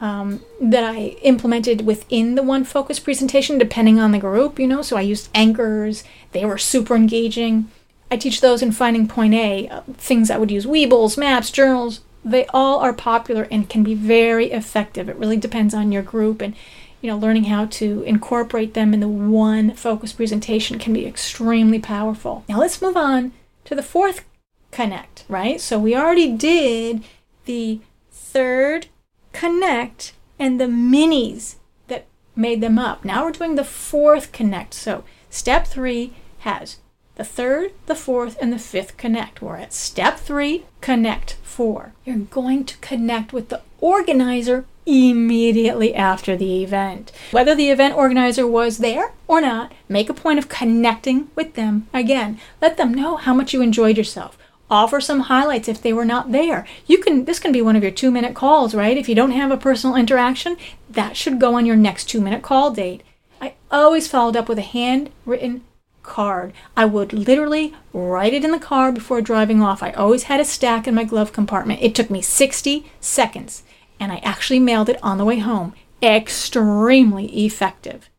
um, 0.00 0.42
that 0.60 0.84
I 0.84 1.16
implemented 1.22 1.86
within 1.86 2.34
the 2.34 2.42
one 2.42 2.64
focus 2.64 2.98
presentation, 2.98 3.58
depending 3.58 3.98
on 3.98 4.12
the 4.12 4.18
group, 4.18 4.58
you 4.58 4.66
know. 4.66 4.82
So 4.82 4.96
I 4.96 5.00
used 5.00 5.30
anchors, 5.34 6.04
they 6.32 6.44
were 6.44 6.58
super 6.58 6.94
engaging. 6.94 7.70
I 8.10 8.16
teach 8.16 8.40
those 8.40 8.62
in 8.62 8.72
Finding 8.72 9.08
Point 9.08 9.34
A, 9.34 9.68
uh, 9.68 9.80
things 9.94 10.30
I 10.30 10.38
would 10.38 10.50
use 10.50 10.66
Weebles, 10.66 11.18
maps, 11.18 11.50
journals. 11.50 12.00
They 12.24 12.46
all 12.46 12.80
are 12.80 12.92
popular 12.92 13.48
and 13.50 13.68
can 13.68 13.82
be 13.82 13.94
very 13.94 14.50
effective. 14.50 15.08
It 15.08 15.16
really 15.16 15.36
depends 15.36 15.74
on 15.74 15.92
your 15.92 16.02
group 16.02 16.42
and 16.42 16.54
you 17.00 17.10
know, 17.10 17.18
learning 17.18 17.44
how 17.44 17.66
to 17.66 18.02
incorporate 18.02 18.74
them 18.74 18.94
in 18.94 19.00
the 19.00 19.08
one 19.08 19.72
focus 19.74 20.12
presentation 20.12 20.78
can 20.78 20.92
be 20.92 21.06
extremely 21.06 21.78
powerful. 21.78 22.44
Now 22.48 22.58
let's 22.58 22.82
move 22.82 22.96
on 22.96 23.32
to 23.64 23.74
the 23.74 23.82
fourth 23.82 24.24
connect, 24.70 25.24
right? 25.28 25.60
So 25.60 25.78
we 25.78 25.96
already 25.96 26.32
did 26.32 27.04
the 27.44 27.80
third 28.10 28.88
connect 29.32 30.14
and 30.38 30.60
the 30.60 30.66
minis 30.66 31.56
that 31.88 32.06
made 32.34 32.60
them 32.60 32.78
up. 32.78 33.04
Now 33.04 33.24
we're 33.24 33.32
doing 33.32 33.54
the 33.54 33.64
fourth 33.64 34.32
connect. 34.32 34.74
So 34.74 35.04
step 35.30 35.66
three 35.66 36.12
has 36.40 36.78
the 37.16 37.24
third, 37.24 37.72
the 37.86 37.94
fourth, 37.94 38.36
and 38.40 38.52
the 38.52 38.58
fifth 38.58 38.96
connect. 38.96 39.40
We're 39.40 39.56
at 39.56 39.72
step 39.72 40.18
three, 40.18 40.66
connect 40.80 41.36
four. 41.42 41.94
You're 42.04 42.18
going 42.18 42.64
to 42.66 42.76
connect 42.78 43.32
with 43.32 43.48
the 43.48 43.62
organizer 43.80 44.66
immediately 44.86 45.94
after 45.94 46.36
the 46.36 46.62
event. 46.62 47.12
Whether 47.32 47.54
the 47.54 47.70
event 47.70 47.96
organizer 47.96 48.46
was 48.46 48.78
there 48.78 49.12
or 49.26 49.40
not, 49.40 49.72
make 49.88 50.08
a 50.08 50.14
point 50.14 50.38
of 50.38 50.48
connecting 50.48 51.28
with 51.34 51.54
them 51.54 51.88
again. 51.92 52.38
Let 52.62 52.76
them 52.76 52.94
know 52.94 53.16
how 53.16 53.34
much 53.34 53.52
you 53.52 53.60
enjoyed 53.60 53.98
yourself. 53.98 54.38
Offer 54.70 55.00
some 55.00 55.20
highlights 55.20 55.68
if 55.68 55.82
they 55.82 55.92
were 55.92 56.04
not 56.04 56.32
there. 56.32 56.66
You 56.86 56.98
can 56.98 57.24
this 57.24 57.38
can 57.38 57.52
be 57.52 57.62
one 57.62 57.76
of 57.76 57.82
your 57.82 57.92
2-minute 57.92 58.34
calls, 58.34 58.74
right? 58.74 58.96
If 58.96 59.08
you 59.08 59.14
don't 59.14 59.30
have 59.32 59.50
a 59.50 59.56
personal 59.56 59.96
interaction, 59.96 60.56
that 60.88 61.16
should 61.16 61.40
go 61.40 61.54
on 61.54 61.66
your 61.66 61.76
next 61.76 62.08
2-minute 62.08 62.42
call 62.42 62.70
date. 62.70 63.02
I 63.40 63.54
always 63.70 64.08
followed 64.08 64.36
up 64.36 64.48
with 64.48 64.58
a 64.58 64.62
handwritten 64.62 65.64
card. 66.02 66.52
I 66.76 66.84
would 66.84 67.12
literally 67.12 67.74
write 67.92 68.34
it 68.34 68.44
in 68.44 68.50
the 68.50 68.58
car 68.58 68.90
before 68.92 69.20
driving 69.20 69.62
off. 69.62 69.82
I 69.82 69.90
always 69.92 70.24
had 70.24 70.40
a 70.40 70.44
stack 70.44 70.88
in 70.88 70.94
my 70.94 71.04
glove 71.04 71.32
compartment. 71.32 71.82
It 71.82 71.94
took 71.94 72.10
me 72.10 72.22
60 72.22 72.90
seconds 73.00 73.62
and 73.98 74.12
I 74.12 74.16
actually 74.18 74.58
mailed 74.58 74.88
it 74.88 74.98
on 75.02 75.18
the 75.18 75.24
way 75.24 75.38
home. 75.38 75.74
Extremely 76.02 77.26
effective. 77.44 78.10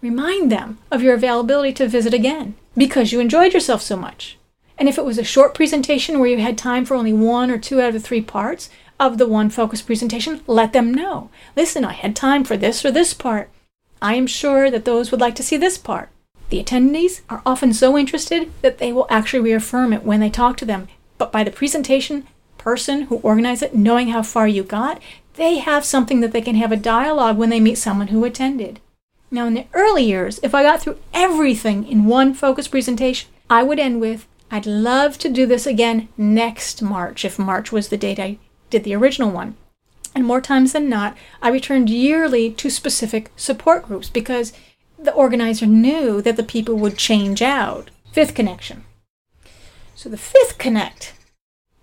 Remind 0.00 0.52
them 0.52 0.78
of 0.90 1.02
your 1.02 1.14
availability 1.14 1.72
to 1.74 1.88
visit 1.88 2.14
again 2.14 2.54
because 2.76 3.12
you 3.12 3.20
enjoyed 3.20 3.52
yourself 3.52 3.82
so 3.82 3.96
much. 3.96 4.38
And 4.78 4.88
if 4.88 4.96
it 4.96 5.04
was 5.04 5.18
a 5.18 5.24
short 5.24 5.54
presentation 5.54 6.18
where 6.18 6.28
you 6.28 6.38
had 6.38 6.56
time 6.56 6.84
for 6.84 6.94
only 6.94 7.12
one 7.12 7.50
or 7.50 7.58
two 7.58 7.80
out 7.80 7.88
of 7.88 7.94
the 7.94 8.00
three 8.00 8.20
parts 8.20 8.70
of 9.00 9.18
the 9.18 9.26
one 9.26 9.50
focus 9.50 9.82
presentation, 9.82 10.40
let 10.46 10.72
them 10.72 10.94
know. 10.94 11.30
Listen, 11.56 11.84
I 11.84 11.92
had 11.92 12.14
time 12.14 12.44
for 12.44 12.56
this 12.56 12.84
or 12.84 12.92
this 12.92 13.12
part. 13.12 13.50
I 14.00 14.14
am 14.14 14.28
sure 14.28 14.70
that 14.70 14.84
those 14.84 15.10
would 15.10 15.20
like 15.20 15.34
to 15.36 15.42
see 15.42 15.56
this 15.56 15.78
part. 15.78 16.10
The 16.50 16.62
attendees 16.62 17.22
are 17.28 17.42
often 17.44 17.72
so 17.72 17.98
interested 17.98 18.50
that 18.62 18.78
they 18.78 18.92
will 18.92 19.06
actually 19.10 19.40
reaffirm 19.40 19.92
it 19.92 20.04
when 20.04 20.20
they 20.20 20.30
talk 20.30 20.56
to 20.58 20.64
them. 20.64 20.88
But 21.18 21.32
by 21.32 21.42
the 21.42 21.50
presentation, 21.50 22.26
person 22.58 23.02
who 23.02 23.16
organized 23.18 23.62
it, 23.62 23.74
knowing 23.74 24.08
how 24.08 24.22
far 24.22 24.46
you 24.46 24.62
got, 24.62 25.00
they 25.34 25.58
have 25.58 25.84
something 25.84 26.20
that 26.20 26.32
they 26.32 26.40
can 26.40 26.56
have 26.56 26.72
a 26.72 26.76
dialogue 26.76 27.38
when 27.38 27.48
they 27.48 27.60
meet 27.60 27.78
someone 27.78 28.08
who 28.08 28.24
attended. 28.24 28.80
Now, 29.30 29.46
in 29.46 29.54
the 29.54 29.66
early 29.72 30.04
years, 30.04 30.40
if 30.42 30.54
I 30.54 30.62
got 30.62 30.80
through 30.80 30.98
everything 31.14 31.86
in 31.86 32.06
one 32.06 32.34
focus 32.34 32.66
presentation, 32.66 33.30
I 33.48 33.62
would 33.62 33.78
end 33.78 34.00
with, 34.00 34.26
I'd 34.50 34.66
love 34.66 35.18
to 35.18 35.28
do 35.28 35.46
this 35.46 35.66
again 35.66 36.08
next 36.16 36.82
March, 36.82 37.24
if 37.24 37.38
March 37.38 37.70
was 37.70 37.88
the 37.88 37.96
date 37.96 38.18
I 38.18 38.38
did 38.70 38.84
the 38.84 38.94
original 38.94 39.30
one. 39.30 39.56
And 40.14 40.24
more 40.24 40.40
times 40.40 40.72
than 40.72 40.88
not, 40.88 41.16
I 41.42 41.50
returned 41.50 41.90
yearly 41.90 42.50
to 42.52 42.70
specific 42.70 43.30
support 43.36 43.84
groups 43.84 44.08
because 44.08 44.52
the 44.98 45.12
organizer 45.12 45.66
knew 45.66 46.20
that 46.22 46.36
the 46.36 46.42
people 46.42 46.76
would 46.76 46.96
change 46.96 47.42
out. 47.42 47.90
Fifth 48.12 48.34
connection. 48.34 48.84
So 49.94 50.08
the 50.08 50.16
fifth 50.16 50.58
connect 50.58 51.12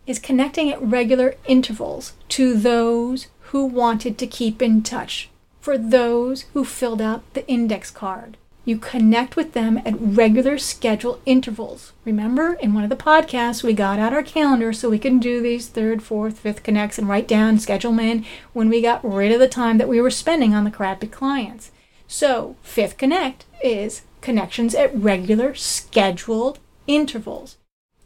is 0.07 0.19
connecting 0.19 0.71
at 0.71 0.81
regular 0.81 1.35
intervals 1.47 2.13
to 2.29 2.53
those 2.55 3.27
who 3.49 3.65
wanted 3.65 4.17
to 4.17 4.27
keep 4.27 4.61
in 4.61 4.83
touch, 4.83 5.29
for 5.59 5.77
those 5.77 6.43
who 6.53 6.63
filled 6.63 7.01
out 7.01 7.23
the 7.33 7.47
index 7.47 7.91
card. 7.91 8.37
You 8.65 8.79
connect 8.79 9.35
with 9.35 9.53
them 9.53 9.79
at 9.85 9.93
regular 9.99 10.57
scheduled 10.57 11.21
intervals. 11.27 11.93
Remember, 12.03 12.53
in 12.53 12.73
one 12.73 12.83
of 12.83 12.89
the 12.89 12.95
podcasts, 12.95 13.63
we 13.63 13.73
got 13.73 13.99
out 13.99 14.11
our 14.11 14.23
calendar 14.23 14.73
so 14.73 14.89
we 14.89 14.97
can 14.97 15.19
do 15.19 15.39
these 15.39 15.67
third, 15.67 16.01
fourth, 16.01 16.39
fifth 16.39 16.63
connects 16.63 16.97
and 16.97 17.07
write 17.07 17.27
down, 17.27 17.59
schedule 17.59 17.91
them 17.91 17.99
in 17.99 18.25
when 18.53 18.69
we 18.69 18.81
got 18.81 19.03
rid 19.03 19.31
of 19.31 19.39
the 19.39 19.47
time 19.47 19.77
that 19.77 19.87
we 19.87 20.01
were 20.01 20.09
spending 20.09 20.55
on 20.55 20.63
the 20.63 20.71
crappy 20.71 21.07
clients. 21.07 21.71
So, 22.07 22.55
fifth 22.63 22.97
connect 22.97 23.45
is 23.63 24.01
connections 24.21 24.73
at 24.73 24.95
regular 24.95 25.53
scheduled 25.53 26.57
intervals 26.87 27.57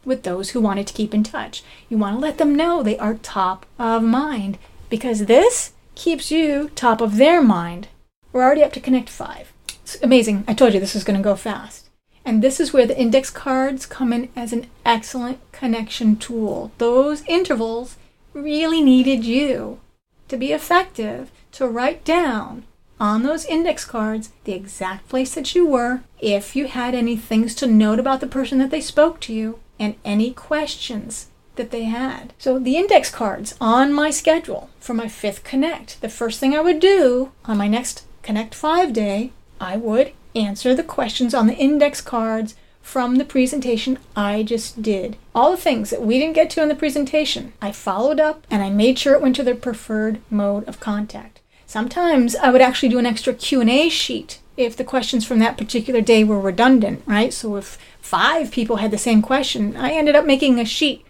with 0.09 0.23
those 0.23 0.49
who 0.49 0.59
wanted 0.59 0.87
to 0.87 0.93
keep 0.93 1.13
in 1.13 1.23
touch. 1.23 1.63
You 1.87 1.97
want 1.97 2.17
to 2.17 2.19
let 2.19 2.37
them 2.37 2.53
know 2.53 2.83
they 2.83 2.97
are 2.97 3.13
top 3.13 3.65
of 3.77 4.03
mind 4.03 4.57
because 4.89 5.25
this 5.27 5.71
keeps 5.95 6.29
you 6.31 6.71
top 6.75 6.99
of 6.99 7.15
their 7.15 7.41
mind. 7.41 7.87
We're 8.33 8.43
already 8.43 8.63
up 8.63 8.73
to 8.73 8.81
Connect 8.81 9.07
5. 9.07 9.53
It's 9.81 10.01
amazing. 10.01 10.43
I 10.47 10.53
told 10.53 10.73
you 10.73 10.81
this 10.81 10.93
was 10.93 11.05
going 11.05 11.17
to 11.17 11.23
go 11.23 11.35
fast. 11.35 11.89
And 12.25 12.41
this 12.41 12.59
is 12.59 12.73
where 12.73 12.85
the 12.85 12.99
index 12.99 13.29
cards 13.29 13.85
come 13.85 14.11
in 14.11 14.29
as 14.35 14.51
an 14.51 14.67
excellent 14.85 15.39
connection 15.51 16.17
tool. 16.17 16.71
Those 16.77 17.23
intervals 17.27 17.95
really 18.33 18.81
needed 18.81 19.23
you 19.23 19.79
to 20.27 20.37
be 20.37 20.51
effective 20.51 21.31
to 21.53 21.67
write 21.67 22.03
down 22.03 22.65
on 22.99 23.23
those 23.23 23.45
index 23.45 23.85
cards 23.85 24.29
the 24.43 24.53
exact 24.53 25.07
place 25.07 25.33
that 25.33 25.55
you 25.55 25.65
were, 25.65 26.01
if 26.19 26.55
you 26.55 26.67
had 26.67 26.93
any 26.93 27.15
things 27.15 27.55
to 27.55 27.65
note 27.65 27.97
about 27.97 28.19
the 28.19 28.27
person 28.27 28.57
that 28.57 28.71
they 28.71 28.81
spoke 28.81 29.19
to 29.21 29.33
you, 29.33 29.59
and 29.79 29.95
any 30.03 30.31
questions 30.31 31.27
that 31.55 31.71
they 31.71 31.83
had. 31.83 32.33
So 32.37 32.59
the 32.59 32.77
index 32.77 33.09
cards 33.09 33.55
on 33.59 33.93
my 33.93 34.09
schedule 34.09 34.69
for 34.79 34.93
my 34.93 35.07
fifth 35.07 35.43
connect, 35.43 36.01
the 36.01 36.09
first 36.09 36.39
thing 36.39 36.55
I 36.55 36.61
would 36.61 36.79
do 36.79 37.31
on 37.45 37.57
my 37.57 37.67
next 37.67 38.05
Connect 38.21 38.53
5 38.53 38.93
day 38.93 39.31
I 39.59 39.77
would 39.77 40.11
answer 40.35 40.75
the 40.75 40.83
questions 40.83 41.33
on 41.33 41.47
the 41.47 41.55
index 41.55 42.01
cards 42.01 42.55
from 42.81 43.15
the 43.15 43.25
presentation 43.25 43.97
I 44.15 44.43
just 44.43 44.81
did. 44.81 45.17
All 45.33 45.51
the 45.51 45.57
things 45.57 45.89
that 45.89 46.01
we 46.01 46.19
didn't 46.19 46.35
get 46.35 46.49
to 46.51 46.61
in 46.61 46.69
the 46.69 46.75
presentation, 46.75 47.53
I 47.61 47.71
followed 47.71 48.19
up 48.19 48.45
and 48.49 48.61
I 48.61 48.69
made 48.69 48.99
sure 48.99 49.13
it 49.13 49.21
went 49.21 49.35
to 49.37 49.43
their 49.43 49.55
preferred 49.55 50.21
mode 50.29 50.67
of 50.67 50.79
contact. 50.79 51.41
Sometimes 51.65 52.35
I 52.35 52.51
would 52.51 52.61
actually 52.61 52.89
do 52.89 52.99
an 52.99 53.05
extra 53.05 53.33
Q&A 53.33 53.89
sheet 53.89 54.38
if 54.59 54.75
the 54.75 54.83
questions 54.83 55.25
from 55.25 55.39
that 55.39 55.57
particular 55.57 56.01
day 56.01 56.23
were 56.23 56.39
redundant, 56.39 57.01
right? 57.05 57.33
So 57.33 57.55
if 57.55 57.77
5 58.01 58.51
people 58.51 58.75
had 58.75 58.91
the 58.91 58.97
same 58.97 59.21
question, 59.21 59.77
I 59.77 59.91
ended 59.91 60.15
up 60.15 60.25
making 60.25 60.59
a 60.59 60.65
sheet 60.65 61.05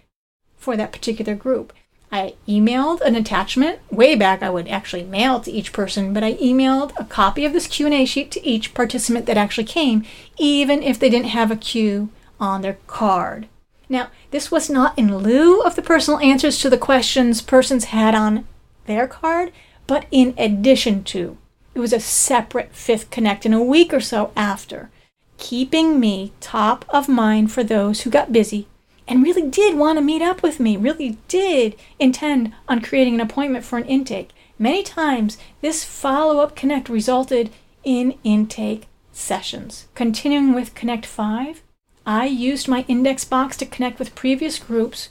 for 0.57 0.77
that 0.77 0.91
particular 0.91 1.33
group. 1.33 1.73
I 2.11 2.35
emailed 2.47 3.01
an 3.01 3.15
attachment. 3.15 3.79
Way 3.91 4.15
back, 4.15 4.43
I 4.43 4.49
would 4.49 4.67
actually 4.67 5.03
mail 5.03 5.39
to 5.41 5.51
each 5.51 5.73
person, 5.73 6.13
but 6.13 6.23
I 6.23 6.35
emailed 6.35 6.91
a 6.99 7.05
copy 7.05 7.43
of 7.45 7.53
this 7.53 7.67
Q&A 7.67 8.05
sheet 8.05 8.31
to 8.31 8.45
each 8.45 8.73
participant 8.73 9.25
that 9.25 9.37
actually 9.37 9.65
came, 9.65 10.05
even 10.37 10.83
if 10.83 10.99
they 10.99 11.09
didn't 11.09 11.27
have 11.27 11.49
a 11.49 11.55
Q 11.55 12.09
on 12.39 12.61
their 12.61 12.77
card. 12.87 13.47
Now, 13.89 14.09
this 14.29 14.51
was 14.51 14.69
not 14.69 14.97
in 14.97 15.17
lieu 15.17 15.61
of 15.61 15.75
the 15.75 15.81
personal 15.81 16.19
answers 16.19 16.59
to 16.59 16.69
the 16.69 16.77
questions 16.77 17.41
persons 17.41 17.85
had 17.85 18.13
on 18.13 18.47
their 18.85 19.07
card, 19.07 19.51
but 19.87 20.05
in 20.11 20.35
addition 20.37 21.03
to. 21.05 21.37
It 21.73 21.79
was 21.79 21.93
a 21.93 21.99
separate 21.99 22.73
fifth 22.73 23.09
connect 23.09 23.45
in 23.45 23.53
a 23.53 23.63
week 23.63 23.93
or 23.93 24.01
so 24.01 24.31
after, 24.35 24.89
keeping 25.37 25.99
me 25.99 26.33
top 26.39 26.85
of 26.89 27.07
mind 27.07 27.51
for 27.51 27.63
those 27.63 28.01
who 28.01 28.09
got 28.09 28.31
busy 28.33 28.67
and 29.07 29.23
really 29.23 29.49
did 29.49 29.75
want 29.75 29.97
to 29.97 30.03
meet 30.03 30.21
up 30.21 30.43
with 30.43 30.59
me, 30.59 30.77
really 30.77 31.17
did 31.27 31.75
intend 31.97 32.53
on 32.67 32.79
creating 32.79 33.15
an 33.15 33.21
appointment 33.21 33.65
for 33.65 33.77
an 33.77 33.85
intake. 33.85 34.29
Many 34.59 34.83
times, 34.83 35.37
this 35.61 35.83
follow 35.83 36.41
up 36.41 36.55
connect 36.55 36.89
resulted 36.89 37.49
in 37.83 38.19
intake 38.23 38.87
sessions. 39.11 39.87
Continuing 39.95 40.53
with 40.53 40.75
Connect 40.75 41.05
5, 41.05 41.63
I 42.05 42.25
used 42.25 42.67
my 42.67 42.85
index 42.87 43.25
box 43.25 43.57
to 43.57 43.65
connect 43.65 43.97
with 43.97 44.15
previous 44.15 44.59
groups 44.59 45.09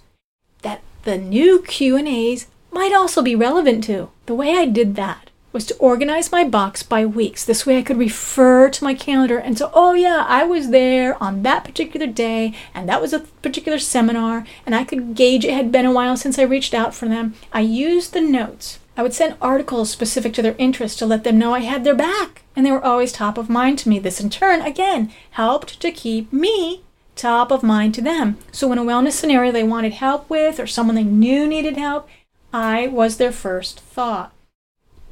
that 0.63 0.83
the 1.03 1.19
new 1.19 1.63
Q&As 1.63 2.47
might 2.71 2.93
also 2.93 3.23
be 3.23 3.35
relevant 3.35 3.83
to. 3.85 4.11
The 4.27 4.35
way 4.35 4.57
I 4.57 4.67
did 4.67 4.95
that 4.97 5.28
was 5.53 5.65
to 5.67 5.77
organize 5.77 6.31
my 6.31 6.45
box 6.45 6.83
by 6.83 7.07
weeks. 7.07 7.45
This 7.45 7.65
way 7.65 7.79
I 7.79 7.83
could 7.83 7.99
refer 7.99 8.69
to 8.69 8.85
my 8.85 8.95
calendar 8.95 9.39
and 9.39 9.59
say, 9.59 9.65
oh, 9.73 9.95
yeah, 9.95 10.25
I 10.29 10.45
was 10.45 10.71
there 10.71 11.21
on 11.23 11.43
that 11.43 11.65
particular 11.65 12.07
day, 12.07 12.55
and 12.75 12.89
that 12.89 13.01
was 13.01 13.13
a 13.13 13.21
particular 13.21 13.79
seminar, 13.79 14.45
and 14.67 14.75
I 14.75 14.85
could 14.85 15.15
gauge 15.15 15.45
it 15.45 15.55
had 15.55 15.73
been 15.73 15.87
a 15.87 15.93
while 15.93 16.17
since 16.17 16.39
I 16.39 16.43
reached 16.43 16.75
out 16.75 16.95
for 16.95 17.09
them. 17.09 17.35
I 17.53 17.61
used 17.61 18.13
the 18.13 18.21
notes. 18.21 18.79
I 18.97 19.03
would 19.03 19.15
send 19.15 19.37
articles 19.41 19.91
specific 19.91 20.35
to 20.35 20.43
their 20.43 20.57
interest 20.59 20.99
to 20.99 21.07
let 21.07 21.25
them 21.25 21.39
know 21.39 21.55
I 21.55 21.61
had 21.61 21.85
their 21.85 21.95
back, 21.95 22.43
and 22.57 22.67
they 22.67 22.73
were 22.73 22.85
always 22.85 23.13
top 23.13 23.39
of 23.39 23.49
mind 23.49 23.79
to 23.81 23.89
me. 23.89 23.99
This, 23.99 24.21
in 24.21 24.29
turn, 24.29 24.61
again, 24.61 25.13
helped 25.31 25.81
to 25.81 25.93
keep 25.93 26.33
me 26.33 26.83
top 27.15 27.51
of 27.51 27.63
mind 27.63 27.95
to 27.95 28.03
them. 28.03 28.39
So, 28.53 28.71
in 28.73 28.79
a 28.79 28.83
wellness 28.83 29.13
scenario 29.13 29.53
they 29.53 29.63
wanted 29.63 29.95
help 29.95 30.29
with 30.29 30.59
or 30.59 30.67
someone 30.67 30.97
they 30.97 31.05
knew 31.05 31.47
needed 31.47 31.77
help, 31.77 32.09
I 32.53 32.89
was 32.89 33.17
their 33.17 33.33
first 33.33 33.81
thought. 33.81 34.33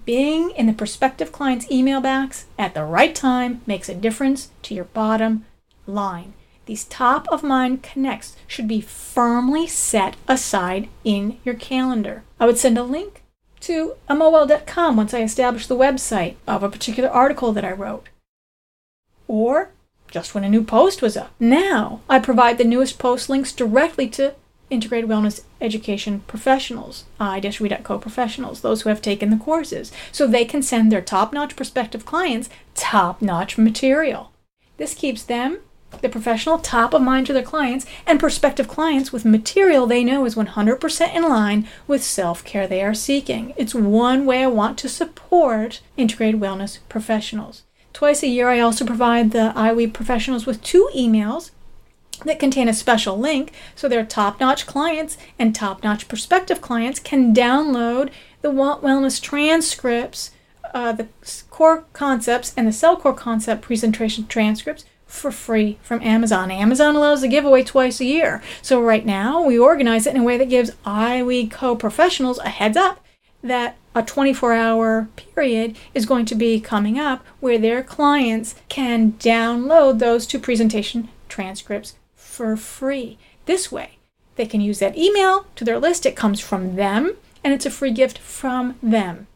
Being 0.07 0.53
in 0.53 0.67
the 0.67 0.73
prospective 0.73 1.33
client's 1.33 1.69
email 1.69 2.01
box 2.01 2.47
at 2.57 2.75
the 2.75 2.85
right 2.85 3.13
time 3.13 3.61
makes 3.67 3.89
a 3.89 3.95
difference 3.95 4.51
to 4.63 4.73
your 4.73 4.85
bottom 4.85 5.45
line. 5.85 6.33
These 6.67 6.85
top 6.85 7.27
of 7.29 7.43
mind 7.43 7.83
connects 7.83 8.37
should 8.47 8.69
be 8.69 8.81
firmly 8.81 9.67
set 9.67 10.15
aside 10.29 10.89
in 11.03 11.39
your 11.45 11.57
calendar. 11.57 12.23
I 12.39 12.47
would 12.47 12.57
send 12.57 12.79
a 12.79 12.85
link 12.85 13.25
to 13.63 13.95
amowell.com 14.09 14.97
once 14.97 15.13
I 15.13 15.23
establish 15.23 15.67
the 15.67 15.77
website 15.77 16.37
of 16.47 16.63
a 16.63 16.71
particular 16.71 17.11
article 17.11 17.53
that 17.53 17.65
I 17.65 17.73
wrote. 17.73 18.09
Or 19.27 19.71
just 20.09 20.37
when 20.37 20.45
a 20.45 20.49
new 20.49 20.63
post 20.63 21.03
was 21.03 21.17
up. 21.17 21.33
Now 21.41 22.01
I 22.09 22.21
provide 22.21 22.59
the 22.59 22.65
newest 22.65 23.01
post 23.01 23.29
links 23.29 23.53
directly 23.53 24.09
to 24.11 24.35
integrated 24.71 25.09
wellness 25.09 25.43
education 25.61 26.21
professionals, 26.27 27.05
i-we.co 27.21 27.99
professionals, 27.99 28.61
those 28.61 28.83
who 28.83 28.89
have 28.89 29.03
taken 29.03 29.31
the 29.31 29.37
courses, 29.37 29.93
so 30.13 30.27
they 30.27 30.45
can 30.45 30.63
send 30.63 30.91
their 30.91 31.01
top-notch 31.01 31.57
prospective 31.57 32.05
clients 32.05 32.49
top-notch 32.75 33.57
material. 33.57 34.33
This 34.77 34.95
keeps 34.95 35.23
them, 35.23 35.59
the 36.03 36.09
professional, 36.09 36.59
top 36.59 36.93
of 36.93 37.03
mind 37.03 37.27
to 37.27 37.33
their 37.33 37.43
clients 37.43 37.87
and 38.07 38.21
prospective 38.21 38.69
clients 38.69 39.13
with 39.13 39.25
material 39.25 39.87
they 39.87 40.05
know 40.05 40.25
is 40.27 40.35
100% 40.35 41.15
in 41.15 41.23
line 41.23 41.67
with 41.87 42.03
self-care 42.03 42.67
they 42.67 42.83
are 42.83 42.95
seeking. 42.95 43.55
It's 43.57 43.75
one 43.75 44.27
way 44.27 44.43
I 44.43 44.49
want 44.49 44.79
to 44.79 44.89
support 44.89 45.81
integrated 45.97 46.41
wellness 46.41 46.79
professionals. 46.89 47.63
Twice 47.93 48.23
a 48.23 48.29
year, 48.29 48.49
I 48.51 48.61
also 48.61 48.85
provide 48.85 49.31
the 49.31 49.55
iWeave 49.57 49.95
professionals 49.95 50.45
with 50.45 50.63
two 50.63 50.91
emails 50.95 51.51
that 52.25 52.39
contain 52.39 52.69
a 52.69 52.75
special 52.75 53.19
link 53.19 53.53
so 53.75 53.89
their 53.89 54.05
top 54.05 54.41
notch 54.41 54.67
clients 54.67 55.19
and 55.39 55.55
top 55.55 55.83
notch 55.83 56.09
prospective 56.09 56.61
clients 56.61 56.99
can 56.99 57.35
download 57.35 58.11
the 58.43 58.51
Want 58.51 58.83
Wellness 58.83 59.21
transcripts, 59.21 60.31
uh, 60.73 60.93
the 60.93 61.09
core 61.51 61.85
concepts, 61.93 62.53
and 62.57 62.67
the 62.67 62.73
self 62.73 63.03
care 63.03 63.13
concept 63.13 63.63
presentation 63.63 64.27
transcripts 64.27 64.85
for 65.07 65.31
free 65.31 65.79
from 65.83 66.03
Amazon. 66.03 66.51
Amazon 66.51 66.97
allows 66.97 67.23
a 67.23 67.29
giveaway 67.29 67.63
twice 67.63 68.01
a 68.01 68.05
year. 68.05 68.43
So 68.61 68.81
right 68.81 69.07
now 69.07 69.43
we 69.43 69.59
organize 69.59 70.07
it 70.07 70.15
in 70.15 70.21
a 70.21 70.25
way 70.25 70.37
that 70.37 70.49
gives 70.49 70.73
iWeave 70.85 71.51
Co 71.51 71.77
professionals 71.77 72.39
a 72.39 72.49
heads 72.49 72.77
up 72.77 73.05
that 73.43 73.77
a 73.95 74.03
24 74.03 74.53
hour 74.53 75.09
period 75.17 75.77
is 75.95 76.07
going 76.07 76.27
to 76.27 76.35
be 76.35 76.61
coming 76.61 76.99
up 76.99 77.25
where 77.41 77.59
their 77.59 77.83
clients 77.83 78.55
can 78.69 79.13
download 79.13 79.99
those 79.99 80.27
two 80.27 80.39
presentation 80.39 81.09
transcripts 81.29 81.95
for 82.37 82.55
free. 82.55 83.17
This 83.47 83.73
way, 83.73 83.97
they 84.37 84.45
can 84.45 84.61
use 84.61 84.79
that 84.81 84.99
email 84.99 85.47
to 85.57 85.65
their 85.65 85.79
list. 85.79 86.05
It 86.05 86.15
comes 86.15 86.39
from 86.39 86.77
them, 86.77 87.17
and 87.43 87.55
it's 87.55 87.65
a 87.65 87.71
free 87.71 87.93
gift 87.93 88.19
from 88.19 88.77
them. 88.83 89.27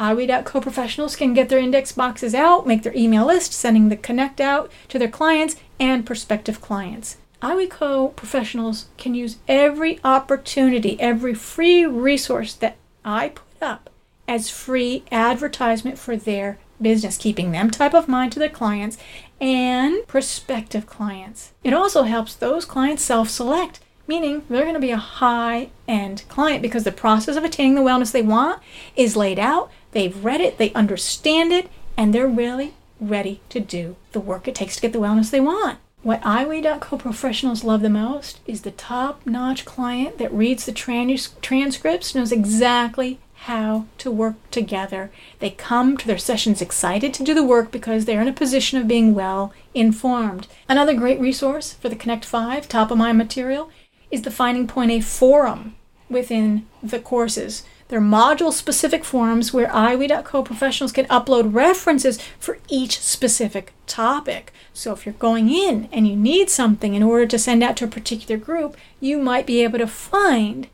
iWeave.co 0.00 0.60
professionals 0.60 1.14
can 1.14 1.32
get 1.32 1.48
their 1.48 1.60
index 1.60 1.92
boxes 1.92 2.34
out, 2.34 2.66
make 2.66 2.82
their 2.82 2.96
email 2.96 3.26
list, 3.26 3.52
sending 3.52 3.88
the 3.88 3.96
connect 3.96 4.40
out 4.40 4.68
to 4.88 4.98
their 4.98 5.08
clients 5.08 5.54
and 5.78 6.04
prospective 6.04 6.60
clients. 6.60 7.18
iWeave.co 7.40 8.08
professionals 8.08 8.86
can 8.96 9.14
use 9.14 9.36
every 9.46 10.00
opportunity, 10.02 11.00
every 11.00 11.34
free 11.34 11.86
resource 11.86 12.52
that 12.54 12.76
I 13.04 13.28
put 13.28 13.62
up 13.62 13.90
as 14.26 14.50
free 14.50 15.04
advertisement 15.12 15.98
for 15.98 16.16
their 16.16 16.58
business, 16.82 17.16
keeping 17.16 17.52
them 17.52 17.70
top 17.70 17.94
of 17.94 18.08
mind 18.08 18.32
to 18.32 18.40
their 18.40 18.48
clients 18.48 18.98
and 19.40 20.06
prospective 20.06 20.86
clients. 20.86 21.52
It 21.62 21.74
also 21.74 22.02
helps 22.02 22.34
those 22.34 22.64
clients 22.64 23.02
self 23.02 23.28
select, 23.28 23.80
meaning 24.06 24.42
they're 24.48 24.62
going 24.62 24.74
to 24.74 24.80
be 24.80 24.90
a 24.90 24.96
high 24.96 25.70
end 25.88 26.24
client 26.28 26.62
because 26.62 26.84
the 26.84 26.92
process 26.92 27.36
of 27.36 27.44
attaining 27.44 27.74
the 27.74 27.80
wellness 27.80 28.12
they 28.12 28.22
want 28.22 28.62
is 28.96 29.16
laid 29.16 29.38
out, 29.38 29.70
they've 29.92 30.24
read 30.24 30.40
it, 30.40 30.58
they 30.58 30.72
understand 30.72 31.52
it, 31.52 31.68
and 31.96 32.14
they're 32.14 32.26
really 32.26 32.74
ready 33.00 33.40
to 33.48 33.60
do 33.60 33.96
the 34.12 34.20
work 34.20 34.48
it 34.48 34.54
takes 34.54 34.76
to 34.76 34.82
get 34.82 34.92
the 34.92 34.98
wellness 34.98 35.30
they 35.30 35.40
want. 35.40 35.78
What 36.02 36.20
iWeave.co 36.20 36.98
professionals 36.98 37.64
love 37.64 37.80
the 37.80 37.88
most 37.88 38.40
is 38.46 38.60
the 38.60 38.70
top 38.70 39.24
notch 39.24 39.64
client 39.64 40.18
that 40.18 40.32
reads 40.32 40.66
the 40.66 40.72
trans- 40.72 41.34
transcripts, 41.40 42.14
knows 42.14 42.30
exactly 42.30 43.20
how 43.44 43.84
to 43.98 44.10
work 44.10 44.36
together. 44.50 45.10
They 45.38 45.50
come 45.50 45.98
to 45.98 46.06
their 46.06 46.16
sessions 46.16 46.62
excited 46.62 47.12
to 47.14 47.22
do 47.22 47.34
the 47.34 47.44
work 47.44 47.70
because 47.70 48.06
they're 48.06 48.22
in 48.22 48.28
a 48.28 48.32
position 48.32 48.78
of 48.78 48.88
being 48.88 49.14
well 49.14 49.52
informed. 49.74 50.46
Another 50.66 50.94
great 50.94 51.20
resource 51.20 51.74
for 51.74 51.90
the 51.90 51.96
Connect 51.96 52.24
5 52.24 52.66
top 52.68 52.90
of 52.90 52.96
mind 52.96 53.18
material 53.18 53.70
is 54.10 54.22
the 54.22 54.30
Finding 54.30 54.66
Point 54.66 54.92
A 54.92 55.00
forum 55.00 55.74
within 56.08 56.66
the 56.82 56.98
courses. 56.98 57.64
They're 57.88 58.00
module 58.00 58.50
specific 58.50 59.04
forums 59.04 59.52
where 59.52 59.68
iwe.co 59.68 60.42
professionals 60.42 60.92
can 60.92 61.04
upload 61.06 61.54
references 61.54 62.18
for 62.38 62.58
each 62.68 62.98
specific 62.98 63.74
topic. 63.86 64.54
So 64.72 64.92
if 64.92 65.04
you're 65.04 65.12
going 65.14 65.50
in 65.50 65.90
and 65.92 66.08
you 66.08 66.16
need 66.16 66.48
something 66.48 66.94
in 66.94 67.02
order 67.02 67.26
to 67.26 67.38
send 67.38 67.62
out 67.62 67.76
to 67.76 67.84
a 67.84 67.88
particular 67.88 68.42
group, 68.42 68.74
you 69.00 69.18
might 69.18 69.46
be 69.46 69.62
able 69.62 69.80
to 69.80 69.86
find 69.86 70.68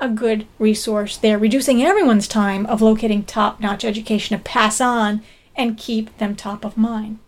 a 0.00 0.08
good 0.08 0.46
resource 0.58 1.16
there, 1.16 1.38
reducing 1.38 1.82
everyone's 1.82 2.26
time 2.26 2.66
of 2.66 2.80
locating 2.80 3.24
top 3.24 3.60
notch 3.60 3.84
education 3.84 4.36
to 4.36 4.42
pass 4.42 4.80
on 4.80 5.22
and 5.54 5.78
keep 5.78 6.16
them 6.18 6.34
top 6.34 6.64
of 6.64 6.76
mind. 6.76 7.18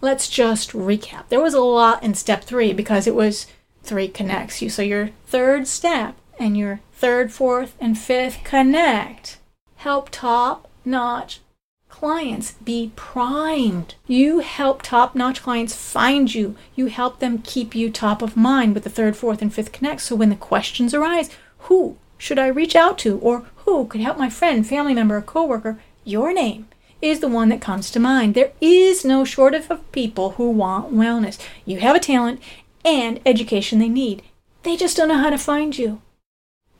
Let's 0.00 0.28
just 0.28 0.72
recap. 0.72 1.28
There 1.28 1.40
was 1.40 1.54
a 1.54 1.60
lot 1.60 2.02
in 2.02 2.14
step 2.14 2.44
three 2.44 2.72
because 2.72 3.06
it 3.06 3.14
was 3.14 3.46
three 3.82 4.08
connects 4.08 4.60
you. 4.60 4.68
So 4.68 4.82
your 4.82 5.10
third 5.26 5.68
step 5.68 6.16
and 6.38 6.56
your 6.56 6.80
third, 6.92 7.32
fourth, 7.32 7.76
and 7.80 7.96
fifth 7.98 8.42
connect. 8.42 9.38
Help 9.76 10.08
top 10.10 10.68
notch 10.84 11.40
clients 11.88 12.52
be 12.52 12.92
primed. 12.96 13.94
You 14.06 14.38
help 14.38 14.80
top 14.80 15.14
notch 15.14 15.42
clients 15.42 15.74
find 15.74 16.34
you. 16.34 16.56
You 16.74 16.86
help 16.86 17.18
them 17.18 17.42
keep 17.42 17.74
you 17.74 17.90
top 17.90 18.22
of 18.22 18.36
mind 18.36 18.74
with 18.74 18.84
the 18.84 18.90
third, 18.90 19.16
fourth, 19.16 19.42
and 19.42 19.52
fifth 19.52 19.72
connect. 19.72 20.00
So 20.00 20.16
when 20.16 20.30
the 20.30 20.36
questions 20.36 20.94
arise, 20.94 21.30
who 21.62 21.96
should 22.18 22.38
I 22.38 22.48
reach 22.48 22.76
out 22.76 22.98
to? 22.98 23.18
Or 23.18 23.46
who 23.64 23.86
could 23.86 24.00
help 24.00 24.18
my 24.18 24.28
friend, 24.28 24.66
family 24.66 24.94
member, 24.94 25.16
or 25.16 25.22
coworker? 25.22 25.80
Your 26.04 26.32
name 26.32 26.68
is 27.00 27.20
the 27.20 27.28
one 27.28 27.48
that 27.48 27.60
comes 27.60 27.90
to 27.90 28.00
mind. 28.00 28.34
There 28.34 28.52
is 28.60 29.04
no 29.04 29.24
shortage 29.24 29.66
of 29.70 29.90
people 29.92 30.32
who 30.32 30.50
want 30.50 30.92
wellness. 30.92 31.38
You 31.64 31.80
have 31.80 31.96
a 31.96 32.00
talent 32.00 32.40
and 32.84 33.20
education 33.24 33.78
they 33.78 33.88
need. 33.88 34.22
They 34.62 34.76
just 34.76 34.96
don't 34.96 35.08
know 35.08 35.18
how 35.18 35.30
to 35.30 35.38
find 35.38 35.76
you. 35.78 36.02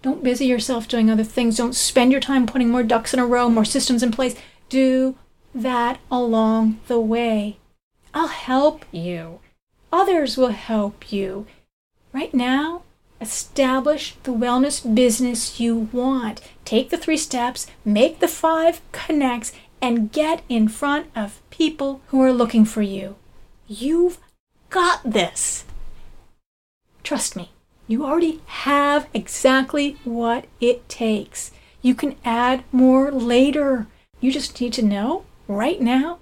Don't 0.03 0.25
busy 0.25 0.47
yourself 0.47 0.89
doing 0.89 1.11
other 1.11 1.25
things. 1.25 1.57
Don't 1.57 1.75
spend 1.75 2.13
your 2.13 2.21
time 2.21 2.47
putting 2.47 2.71
more 2.71 2.83
ducks 2.83 3.13
in 3.13 3.21
a 3.21 3.27
row, 3.27 3.49
more 3.49 3.65
systems 3.65 4.03
in 4.03 4.11
place. 4.11 4.35
Do 4.69 5.17
that 5.55 5.99
along 6.11 6.81
the 6.87 7.01
way. 7.01 7.59
I'll 8.15 8.29
help 8.29 8.85
you. 8.93 9.41
Others 9.93 10.37
will 10.37 10.49
help 10.49 11.13
you. 11.13 11.47
Right 12.13 12.33
now, 12.33 12.83
establish 13.21 14.17
the 14.23 14.33
wellness 14.33 14.95
business 14.95 15.61
you 15.61 15.89
want. 15.93 16.41
Take 16.65 16.91
the 16.91 16.97
three 16.97 17.17
steps, 17.17 17.67
make 17.85 18.21
the 18.21 18.29
five 18.29 18.81
connects, 18.93 19.53
and 19.83 20.13
get 20.13 20.43
in 20.49 20.69
front 20.69 21.07
of 21.15 21.41
people 21.51 22.01
who 22.09 22.23
are 22.23 22.33
looking 22.33 22.65
for 22.65 22.83
you. 22.83 23.17
You've 23.67 24.19
got 24.69 25.01
this. 25.05 25.65
Trust 27.03 27.37
me, 27.37 27.51
you 27.87 28.05
already 28.05 28.41
have 28.47 29.09
exactly 29.15 29.97
what 30.05 30.47
it 30.61 30.89
takes. 30.89 31.51
You 31.83 31.95
can 31.95 32.17
add 32.25 32.65
more 32.73 33.11
later. 33.11 33.87
You 34.21 34.31
just 34.31 34.61
need 34.61 34.73
to 34.75 34.83
know 34.83 35.25
right 35.49 35.81
now 35.81 36.19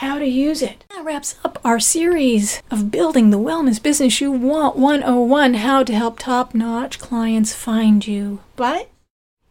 how 0.00 0.18
to 0.18 0.26
use 0.26 0.62
it. 0.62 0.84
That 0.88 1.04
wraps 1.04 1.36
up 1.44 1.58
our 1.62 1.78
series 1.78 2.62
of 2.70 2.90
building 2.90 3.28
the 3.28 3.38
wellness 3.38 3.82
business 3.82 4.18
you 4.20 4.32
want 4.32 4.76
101 4.76 5.54
how 5.54 5.84
to 5.84 5.94
help 5.94 6.18
top 6.18 6.54
notch 6.54 6.98
clients 6.98 7.54
find 7.54 8.06
you. 8.06 8.40
But 8.56 8.88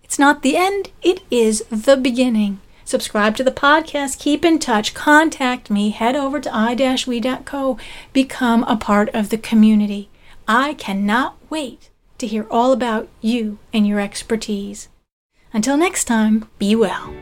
it's 0.04 0.18
not 0.18 0.42
the 0.42 0.58
end, 0.58 0.90
it 1.04 1.22
is 1.30 1.64
the 1.70 1.96
beginning. 1.96 2.60
Subscribe 2.84 3.38
to 3.38 3.44
the 3.44 3.52
podcast, 3.52 4.18
keep 4.18 4.44
in 4.44 4.58
touch, 4.58 4.96
contact 4.96 5.70
me, 5.70 5.92
head 5.92 6.16
over 6.16 6.40
to 6.40 6.52
i-we.co, 6.52 7.78
become 8.12 8.64
a 8.64 8.76
part 8.76 9.10
of 9.10 9.30
the 9.30 9.38
community. 9.38 10.10
I 10.48 10.74
cannot 10.74 11.38
wait 11.52 11.92
to 12.18 12.26
hear 12.26 12.48
all 12.50 12.72
about 12.72 13.08
you 13.22 13.60
and 13.72 13.88
your 13.88 14.00
expertise. 14.00 14.90
Until 15.54 15.78
next 15.78 16.06
time, 16.06 16.50
be 16.58 16.76
well. 16.76 17.14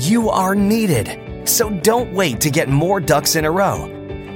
You 0.00 0.30
are 0.30 0.54
needed, 0.54 1.46
so 1.46 1.68
don't 1.68 2.14
wait 2.14 2.40
to 2.40 2.50
get 2.50 2.70
more 2.70 3.00
ducks 3.00 3.36
in 3.36 3.44
a 3.44 3.50
row. 3.50 3.86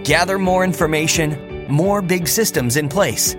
Gather 0.05 0.39
more 0.39 0.63
information, 0.63 1.67
more 1.73 2.03
big 2.03 2.29
systems 2.29 2.77
in 2.77 2.87
place. 2.87 3.35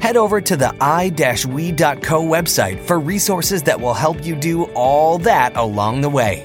Head 0.00 0.16
over 0.16 0.40
to 0.40 0.56
the 0.56 0.72
i-we.co 0.80 2.22
website 2.22 2.80
for 2.86 3.00
resources 3.00 3.64
that 3.64 3.80
will 3.80 3.92
help 3.92 4.24
you 4.24 4.36
do 4.36 4.66
all 4.74 5.18
that 5.18 5.56
along 5.56 6.02
the 6.02 6.08
way. 6.08 6.44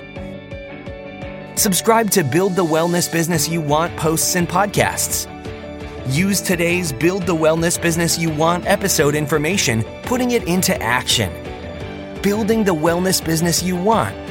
Subscribe 1.58 2.10
to 2.10 2.24
Build 2.24 2.56
the 2.56 2.66
Wellness 2.66 3.12
Business 3.12 3.48
You 3.48 3.62
Want 3.62 3.96
posts 3.96 4.34
and 4.34 4.50
podcasts. 4.50 5.30
Use 6.12 6.42
today's 6.42 6.92
Build 6.92 7.28
the 7.28 7.36
Wellness 7.36 7.80
Business 7.80 8.18
You 8.18 8.32
Want 8.32 8.66
episode 8.66 9.14
information, 9.14 9.84
putting 10.06 10.32
it 10.32 10.46
into 10.46 10.76
action. 10.82 11.32
Building 12.24 12.64
the 12.64 12.74
wellness 12.74 13.24
business 13.24 13.62
you 13.62 13.76
want. 13.76 14.23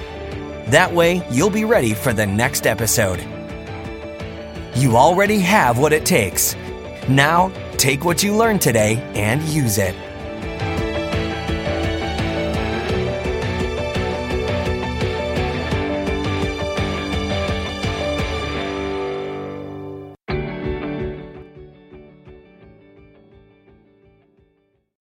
That 0.73 0.91
way, 0.91 1.23
you'll 1.31 1.51
be 1.51 1.67
ready 1.67 1.93
for 1.93 2.15
the 2.15 2.27
next 2.27 2.67
episode. 2.67 3.21
You 4.75 4.97
already 4.97 5.39
have 5.41 5.79
what 5.79 5.93
it 5.93 6.07
takes. 6.07 6.57
Now, 7.11 7.53
take 7.77 8.07
what 8.07 8.23
you 8.23 8.35
learned 8.35 8.63
today 8.63 8.97
and 9.15 9.43
use 9.43 9.77
it. 9.77 9.95